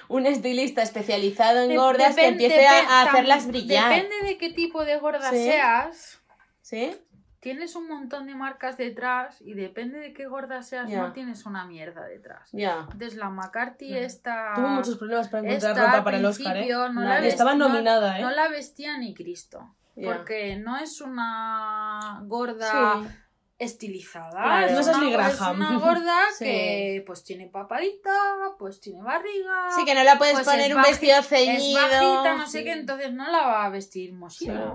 [0.07, 3.89] un estilista especializado en De- gordas que empiece a, hacerlas brillar.
[3.95, 5.45] Depende de qué tipo de gorda Sí.
[5.45, 6.19] seas.
[6.61, 6.95] ¿Sí?
[7.47, 11.65] Tienes un montón de marcas detrás y depende de qué gorda seas, no tienes una
[11.65, 12.49] mierda detrás.
[12.51, 12.79] Ya.
[12.91, 13.95] Entonces la McCarthy Mm.
[13.95, 14.51] está...
[14.53, 16.67] Tuvo muchos problemas para encontrar esta ropa para el Oscar, ¿eh?
[16.69, 18.21] no la estaba no- nominada, ¿eh?
[18.21, 19.73] No la vestía ni Cristo.
[19.95, 23.07] Porque no es una gorda Sí.
[23.59, 24.29] Estilizada.
[24.29, 24.71] Claro.
[24.73, 25.31] No es, es una, Ashley Graham.
[25.33, 26.45] es una gorda Sí.
[26.45, 28.11] que pues tiene papadita,
[28.59, 29.69] pues tiene barriga.
[29.75, 31.81] Sí, que no la puedes pues poner es un baji- vestido Es ceñido.
[31.81, 32.63] bajita, no sé Sí.
[32.65, 34.13] qué, entonces no la va a vestir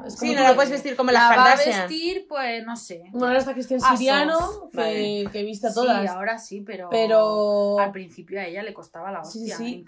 [0.05, 3.03] es Sí, no la puedes vestir como la las va a vestir, pues no sé.
[3.12, 3.81] Bueno, ahora está Cristian.
[3.81, 5.29] Siriano, que, Vale.
[5.33, 6.11] que viste a Sí, todas.
[6.11, 9.57] ahora sí, pero, Pero al principio a ella le costaba la Sí, hostia.
[9.59, 9.75] sí, sí.
[9.77, 9.85] En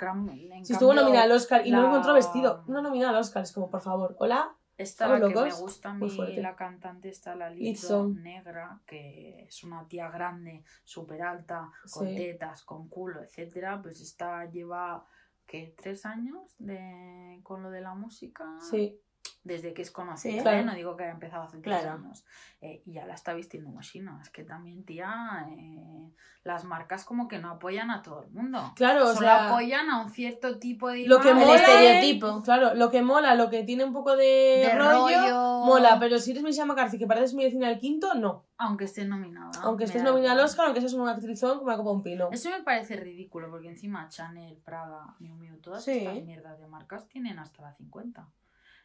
[0.53, 3.43] en si estuvo nominada al Oscar y no la- encontró vestido, no nominada al Oscar,
[3.43, 7.09] es como, por favor, hola, Esta ¿Estamos la que me gusta a mí, la cantante
[7.09, 8.09] está la Lizzo.
[8.09, 12.17] Negra, que es una tía grande, súper alta, con Sí.
[12.17, 15.07] tetas, con culo, etcétera, pues esta lleva,
[15.47, 15.75] ¿qué?
[15.81, 18.59] ¿Tres años de, con lo de la música?
[18.61, 19.01] sí.
[19.45, 20.49] Desde que es conocida, Sí.
[20.49, 20.65] ¿eh?
[20.65, 21.99] No digo que haya empezado hace tres Claro.
[22.03, 22.25] años.
[22.63, 24.19] Eh, y ya la está vistiendo Moschino.
[24.23, 26.11] Es que también, tía, eh,
[26.45, 28.73] las marcas como que no apoyan a todo el mundo.
[28.75, 31.61] Claro, o Solo sea, apoyan a un cierto tipo de lo que imagen, El mola
[31.61, 32.43] estereotipo.
[32.43, 34.25] Claro, lo que mola, lo que tiene un poco de,
[34.67, 38.15] de rollo, rollo, mola, pero si eres Melissa McCarthy, que pareces mi vecina del quinto,
[38.15, 38.47] no.
[38.57, 39.51] aunque esté nominada.
[39.63, 40.47] Aunque estés da nominada al.
[40.47, 42.31] Oscar, aunque seas una actrizón como copa un pino.
[42.33, 45.99] Eso me parece ridículo, porque encima Chanel, Prada, Miu Miu, todas Sí.
[45.99, 48.27] estas mierdas de marcas tienen hasta la 50.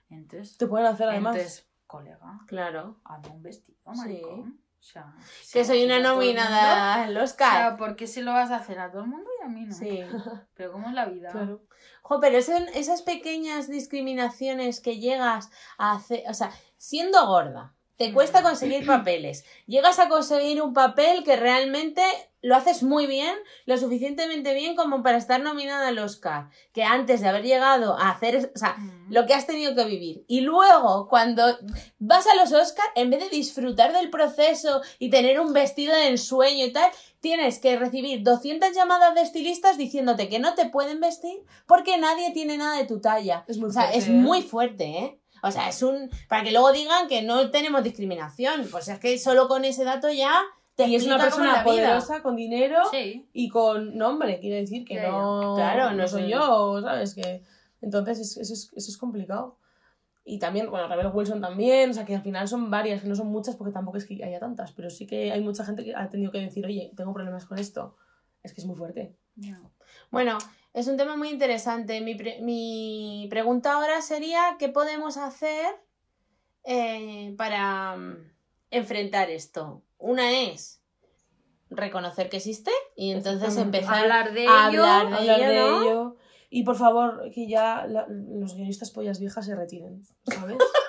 [0.10, 1.36] Entonces, Te pueden hacer además.
[1.36, 3.00] entonces colega, Claro.
[3.04, 3.98] hazme un vestido, Sí.
[3.98, 4.62] maricón.
[4.80, 5.14] O sea,
[5.52, 7.52] Que soy una nominada al O Oscar.
[7.52, 9.66] sea, ¿por qué se lo vas a hacer a todo el mundo y a mí
[9.66, 9.74] no?
[9.76, 10.00] Sí.
[10.54, 11.30] Pero ¿cómo es la vida?
[11.32, 11.64] Claro.
[12.02, 18.10] Jo, pero son esas pequeñas discriminaciones que llegas a hacer, o sea, siendo gorda, te
[18.10, 18.14] Mm.
[18.14, 19.46] cuesta conseguir papeles.
[19.68, 22.02] Llegas a conseguir un papel que realmente
[22.42, 23.36] lo haces muy bien,
[23.66, 28.10] lo suficientemente bien como para estar nominada al Oscar, que antes de haber llegado a
[28.12, 29.12] hacer, o sea, Mm.
[29.14, 30.24] lo que has tenido que vivir.
[30.30, 31.44] Y luego, cuando
[32.00, 36.08] vas a los Oscar, en vez de disfrutar del proceso y tener un vestido de
[36.08, 36.90] ensueño y tal,
[37.20, 41.38] tienes que recibir 200 llamadas de estilistas diciéndote que no te pueden vestir
[41.68, 43.44] porque nadie tiene nada de tu talla.
[43.50, 44.12] Es muy o sea, es ¿eh?
[44.12, 45.20] muy fuerte, ¿eh?
[45.44, 46.10] O sea, es un...
[46.28, 48.68] Para que luego digan que no tenemos discriminación.
[48.72, 50.42] Pues es que solo con ese dato ya
[50.76, 53.28] te Y es una persona poderosa, con dinero Sí.
[53.34, 55.42] y con nombre, quiere decir que Claro.
[55.42, 57.14] no, Claro, no soy yo, ¿sabes?
[57.16, 57.44] Que,
[57.82, 59.58] entonces es- eso es, eso es complicado.
[60.24, 63.16] Y también, bueno, Rebel Wilson también, o sea que al final son varias, que no
[63.16, 65.96] son muchas porque tampoco es que haya tantas, pero sí que hay mucha gente que
[65.96, 67.96] ha tenido que decir, oye, tengo problemas con esto.
[68.44, 69.16] Es que es muy fuerte.
[69.36, 69.72] No.
[70.12, 70.38] Bueno,
[70.74, 72.02] es un tema muy interesante.
[72.02, 75.66] Mi, pre- mi pregunta ahora sería, ¿qué podemos hacer
[76.64, 78.32] eh, para mm,
[78.72, 79.82] enfrentar esto?
[79.98, 80.82] Una es
[81.70, 84.84] reconocer que existe y entonces empezar Hablar de a ello.
[84.86, 85.82] hablar de Hablar ello, de ¿no?
[85.84, 86.16] ello.
[86.50, 90.58] Y por favor, que ya la- los guionistas pollas viejas se retiren, ¿sabes?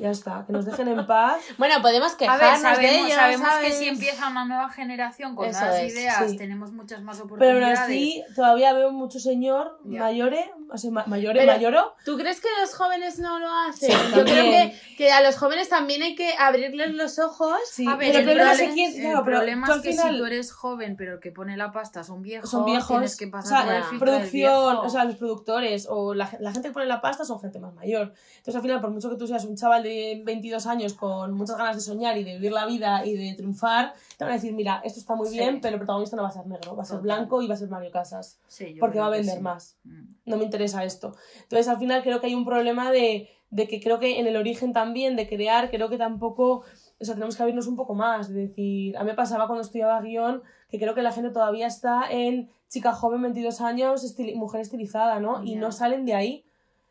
[0.00, 1.40] ya está, que nos dejen en paz.
[1.58, 3.78] Bueno, podemos A ver, quejarnos de sabemos, ello, sabemos que ¿sabes?
[3.78, 6.36] si empieza una nueva generación con Eso nuevas es, ideas, sí.
[6.36, 7.78] tenemos muchas más Pero aún oportunidades.
[7.80, 10.00] así, todavía veo mucho señor Ya.
[10.00, 11.94] mayore, o sea, ma- mayore, Pero- mayoro.
[12.04, 13.90] ¿Tú crees que los jóvenes no lo hacen?
[13.90, 14.70] Sí, Yo creo también.
[14.70, 17.56] que, que a los jóvenes también hay que abrirles los ojos.
[17.70, 19.82] Sí, A ver, pero el, el problema es que quién- el claro, pero problema es
[19.82, 22.64] que final- si tú eres joven, pero el que pone la pasta son viejos, son
[22.64, 24.80] viejos, tienes que o pasar por el sea, filtro del producción, viejo.
[24.86, 27.74] o sea, los productores o la, la gente que pone la pasta son gente más
[27.74, 28.12] mayor.
[28.38, 31.56] Entonces, al final, por mucho que tú seas un chaval de 22 años con muchas
[31.56, 34.52] ganas de soñar y de vivir la vida y de triunfar, te van a decir,
[34.52, 35.34] mira, esto está muy Sí.
[35.38, 37.02] bien, pero el protagonista no va a ser negro, va a ser Total.
[37.16, 39.40] blanco y va a ser Mario Casas, Sí, yo porque va a vender sí.
[39.42, 39.76] más.
[39.84, 40.07] Mm.
[40.28, 41.14] No me interesa esto.
[41.42, 44.36] Entonces, al final, creo que hay un problema de, de que creo que en el
[44.36, 46.62] origen también de crear, creo que tampoco,
[47.00, 49.62] o sea, tenemos que abrirnos un poco más, de decir, a mí me pasaba cuando
[49.62, 54.60] estudiaba guion, que creo que la gente todavía está en chica joven, 22 años, mujer
[54.60, 55.42] estilizada, ¿no?
[55.42, 56.44] Y no salen de ahí,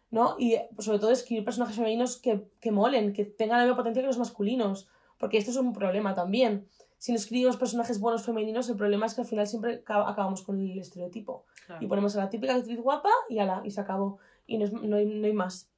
[0.09, 0.35] ¿no?
[0.39, 4.01] Y eh, sobre todo escribir personajes femeninos que, que molen, que tengan la misma potencia
[4.01, 4.87] que los masculinos,
[5.19, 6.65] porque esto es un problema también.
[6.97, 10.41] Si no escribimos personajes buenos femeninos, el problema es que al final siempre ca- acabamos
[10.41, 11.83] con el estereotipo Claro.
[11.83, 14.17] y ponemos a la típica actriz guapa y, ala, y se acabó.
[14.47, 15.69] Y no, es- no, hay, no hay más.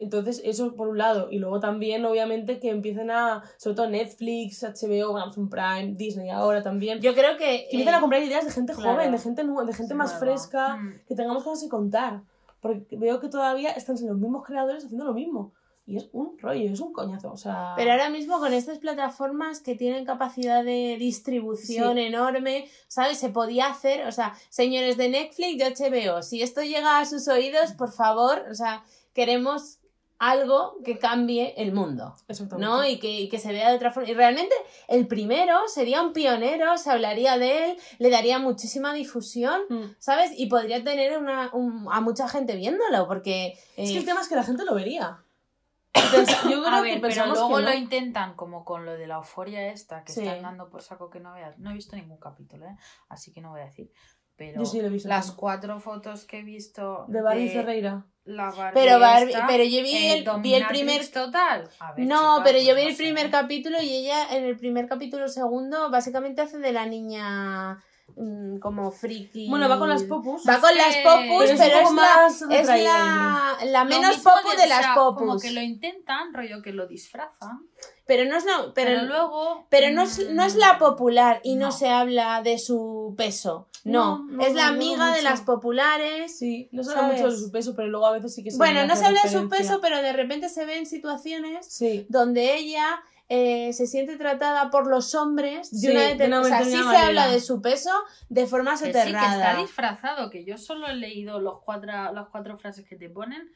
[0.00, 1.28] Entonces, eso por un lado.
[1.30, 6.62] Y luego también, obviamente, que empiecen a, sobre todo Netflix, HBO, Amazon Prime, Disney ahora
[6.62, 7.44] también, Yo creo que...
[7.46, 8.92] que empiecen eh, a comprar ideas de gente claro.
[8.94, 10.92] joven, de gente, de gente más fresca, Mm.
[11.06, 12.22] que tengamos cosas que contar.
[12.60, 15.52] Porque veo que todavía están siendo los mismos creadores haciendo lo mismo.
[15.86, 17.30] Y es un rollo, es un coñazo.
[17.32, 22.02] O sea, Pero ahora mismo con estas plataformas que tienen capacidad de distribución Sí.
[22.04, 23.18] enorme, ¿sabes?
[23.18, 27.28] Se podía hacer, o sea, señores de Netflix, de HBO, si esto llega a sus
[27.28, 28.82] oídos, por favor, o sea,
[29.12, 29.78] queremos
[30.18, 32.14] algo que cambie el mundo.
[32.58, 32.86] ¿no?
[32.86, 34.08] Y que, y que se vea de otra forma.
[34.08, 34.54] Y realmente
[34.88, 39.82] el primero sería un pionero, se hablaría de él, le daría muchísima difusión, Mm.
[39.98, 40.30] ¿sabes?
[40.36, 43.58] Y podría tener una, un- a mucha gente viéndolo, porque...
[43.76, 45.18] Es que eh, el tema es que la gente lo vería.
[46.50, 47.68] Yo creo A que ver, pero luego que no.
[47.70, 50.20] lo intentan como con lo de la euforia esta, que Sí.
[50.26, 51.58] están dando por saco que no veas.
[51.58, 52.76] No he visto ningún capítulo, ¿eh?
[53.08, 53.90] Así que no voy a decir.
[54.36, 55.08] Pero Yo sí lo he visto.
[55.08, 58.04] las cuatro fotos que he visto De Barbie Ferreira.
[58.24, 61.70] la Barbie Pero Barbie, esta, pero yo vi eh, el, vi el primer total.
[61.78, 64.88] A ver, No, pero yo pues vi el primer capítulo y ella en el primer
[64.88, 67.80] capítulo segundo básicamente hace de la niña
[68.16, 69.48] mm, como friki.
[69.48, 70.42] Bueno, va con las popus.
[70.48, 73.84] Va con las popus, Pero es pero un es, poco la, más es la, la
[73.84, 75.18] menos popu de o las sea, popus.
[75.20, 77.66] Como que lo intentan, rollo que lo disfrazan.
[78.06, 79.66] Pero no es la, pero, Pero, luego.
[79.70, 81.66] pero no es, no es la mm, popular y no.
[81.66, 81.72] no.
[81.72, 83.68] se habla de su peso.
[83.84, 86.38] No, es la amiga de las populares.
[86.38, 88.56] Sí, no se habla mucho de su peso, pero luego a veces sí que se
[88.56, 92.06] bueno, no se habla de su peso, pero de repente se ven situaciones Sí.
[92.08, 96.46] donde ella eh, se siente tratada por los hombres de Sí, una de determinada O
[96.48, 97.90] sea, sí se habla de su peso
[98.28, 99.02] de forma Que sí, que está
[99.32, 99.56] soterrada.
[99.60, 103.50] disfrazado, que yo solo he leído los cuatro, las cuatro frases que te ponen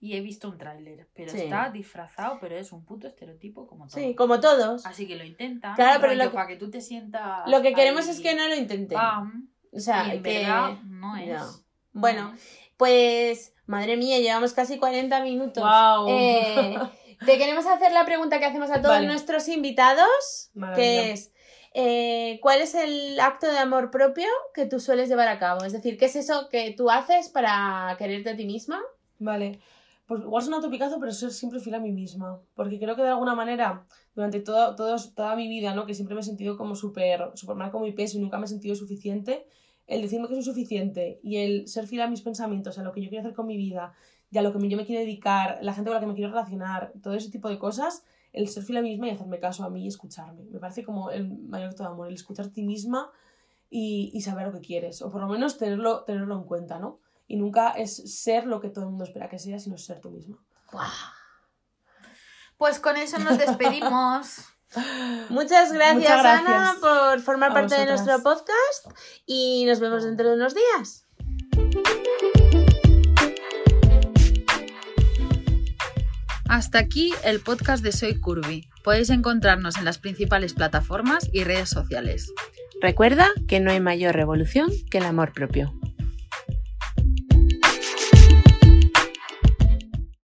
[0.00, 1.38] y he visto un tráiler, pero Sí.
[1.42, 4.00] está disfrazado, pero es un puto estereotipo como todo.
[4.00, 4.84] Sí, como todos.
[4.86, 5.74] Así que lo intenta.
[5.74, 7.48] Claro, pero lo que- para que tú te sientas.
[7.48, 8.96] Lo que queremos ahí, es que no lo intenten.
[8.98, 10.38] pam, O sea, y en que...
[10.40, 11.28] verdad no es.
[11.28, 11.46] no.
[11.92, 12.40] Bueno, No es.
[12.76, 15.62] pues, madre mía, llevamos casi 40 minutos.
[16.08, 16.76] Eh,
[17.24, 19.06] te queremos hacer la pregunta que hacemos a todos Vale.
[19.06, 20.76] nuestros invitados, Maravilla.
[21.04, 21.32] que es,
[21.74, 25.64] eh, ¿cuál es el acto de amor propio que tú sueles llevar a cabo?
[25.64, 28.80] Es decir, ¿qué es eso que tú haces para quererte a ti misma?
[29.18, 29.60] Vale.
[30.06, 32.40] Pues igual es un topicazo, pero ser siempre fiel a mí misma.
[32.54, 35.84] Porque creo que de alguna manera, durante todo, todos- toda mi vida, ¿no?
[35.84, 38.46] Que siempre me he sentido como súper súper mal con mi peso y nunca me
[38.46, 39.46] he sentido suficiente.
[39.86, 43.02] El decirme que soy suficiente y el ser fiel a mis pensamientos, a lo que
[43.02, 43.92] yo quiero hacer con mi vida
[44.30, 46.30] y a lo que yo me quiero dedicar, la gente con la que me quiero
[46.30, 49.64] relacionar, todo ese tipo de cosas, el ser fiel a mí misma y hacerme caso
[49.64, 50.44] a mí y escucharme.
[50.50, 53.10] Me parece como el mayor acto de amor, el escuchar a ti misma
[53.70, 57.00] y, y saber lo que quieres, o por lo menos tenerlo, tenerlo en cuenta, ¿no?
[57.26, 60.10] Y nunca es ser lo que todo el mundo espera que seas, sino ser tú
[60.10, 60.38] misma.
[62.56, 64.44] Pues con eso nos despedimos.
[65.30, 68.86] Muchas gracias, Muchas gracias Ana, por formar a parte de nuestro podcast
[69.24, 71.06] y nos vemos dentro de unos días.
[76.48, 78.68] Hasta aquí el podcast de Soy Curvy.
[78.82, 82.32] Podéis encontrarnos en las principales plataformas y redes sociales.
[82.80, 85.77] Recuerda que no hay mayor revolución que el amor propio.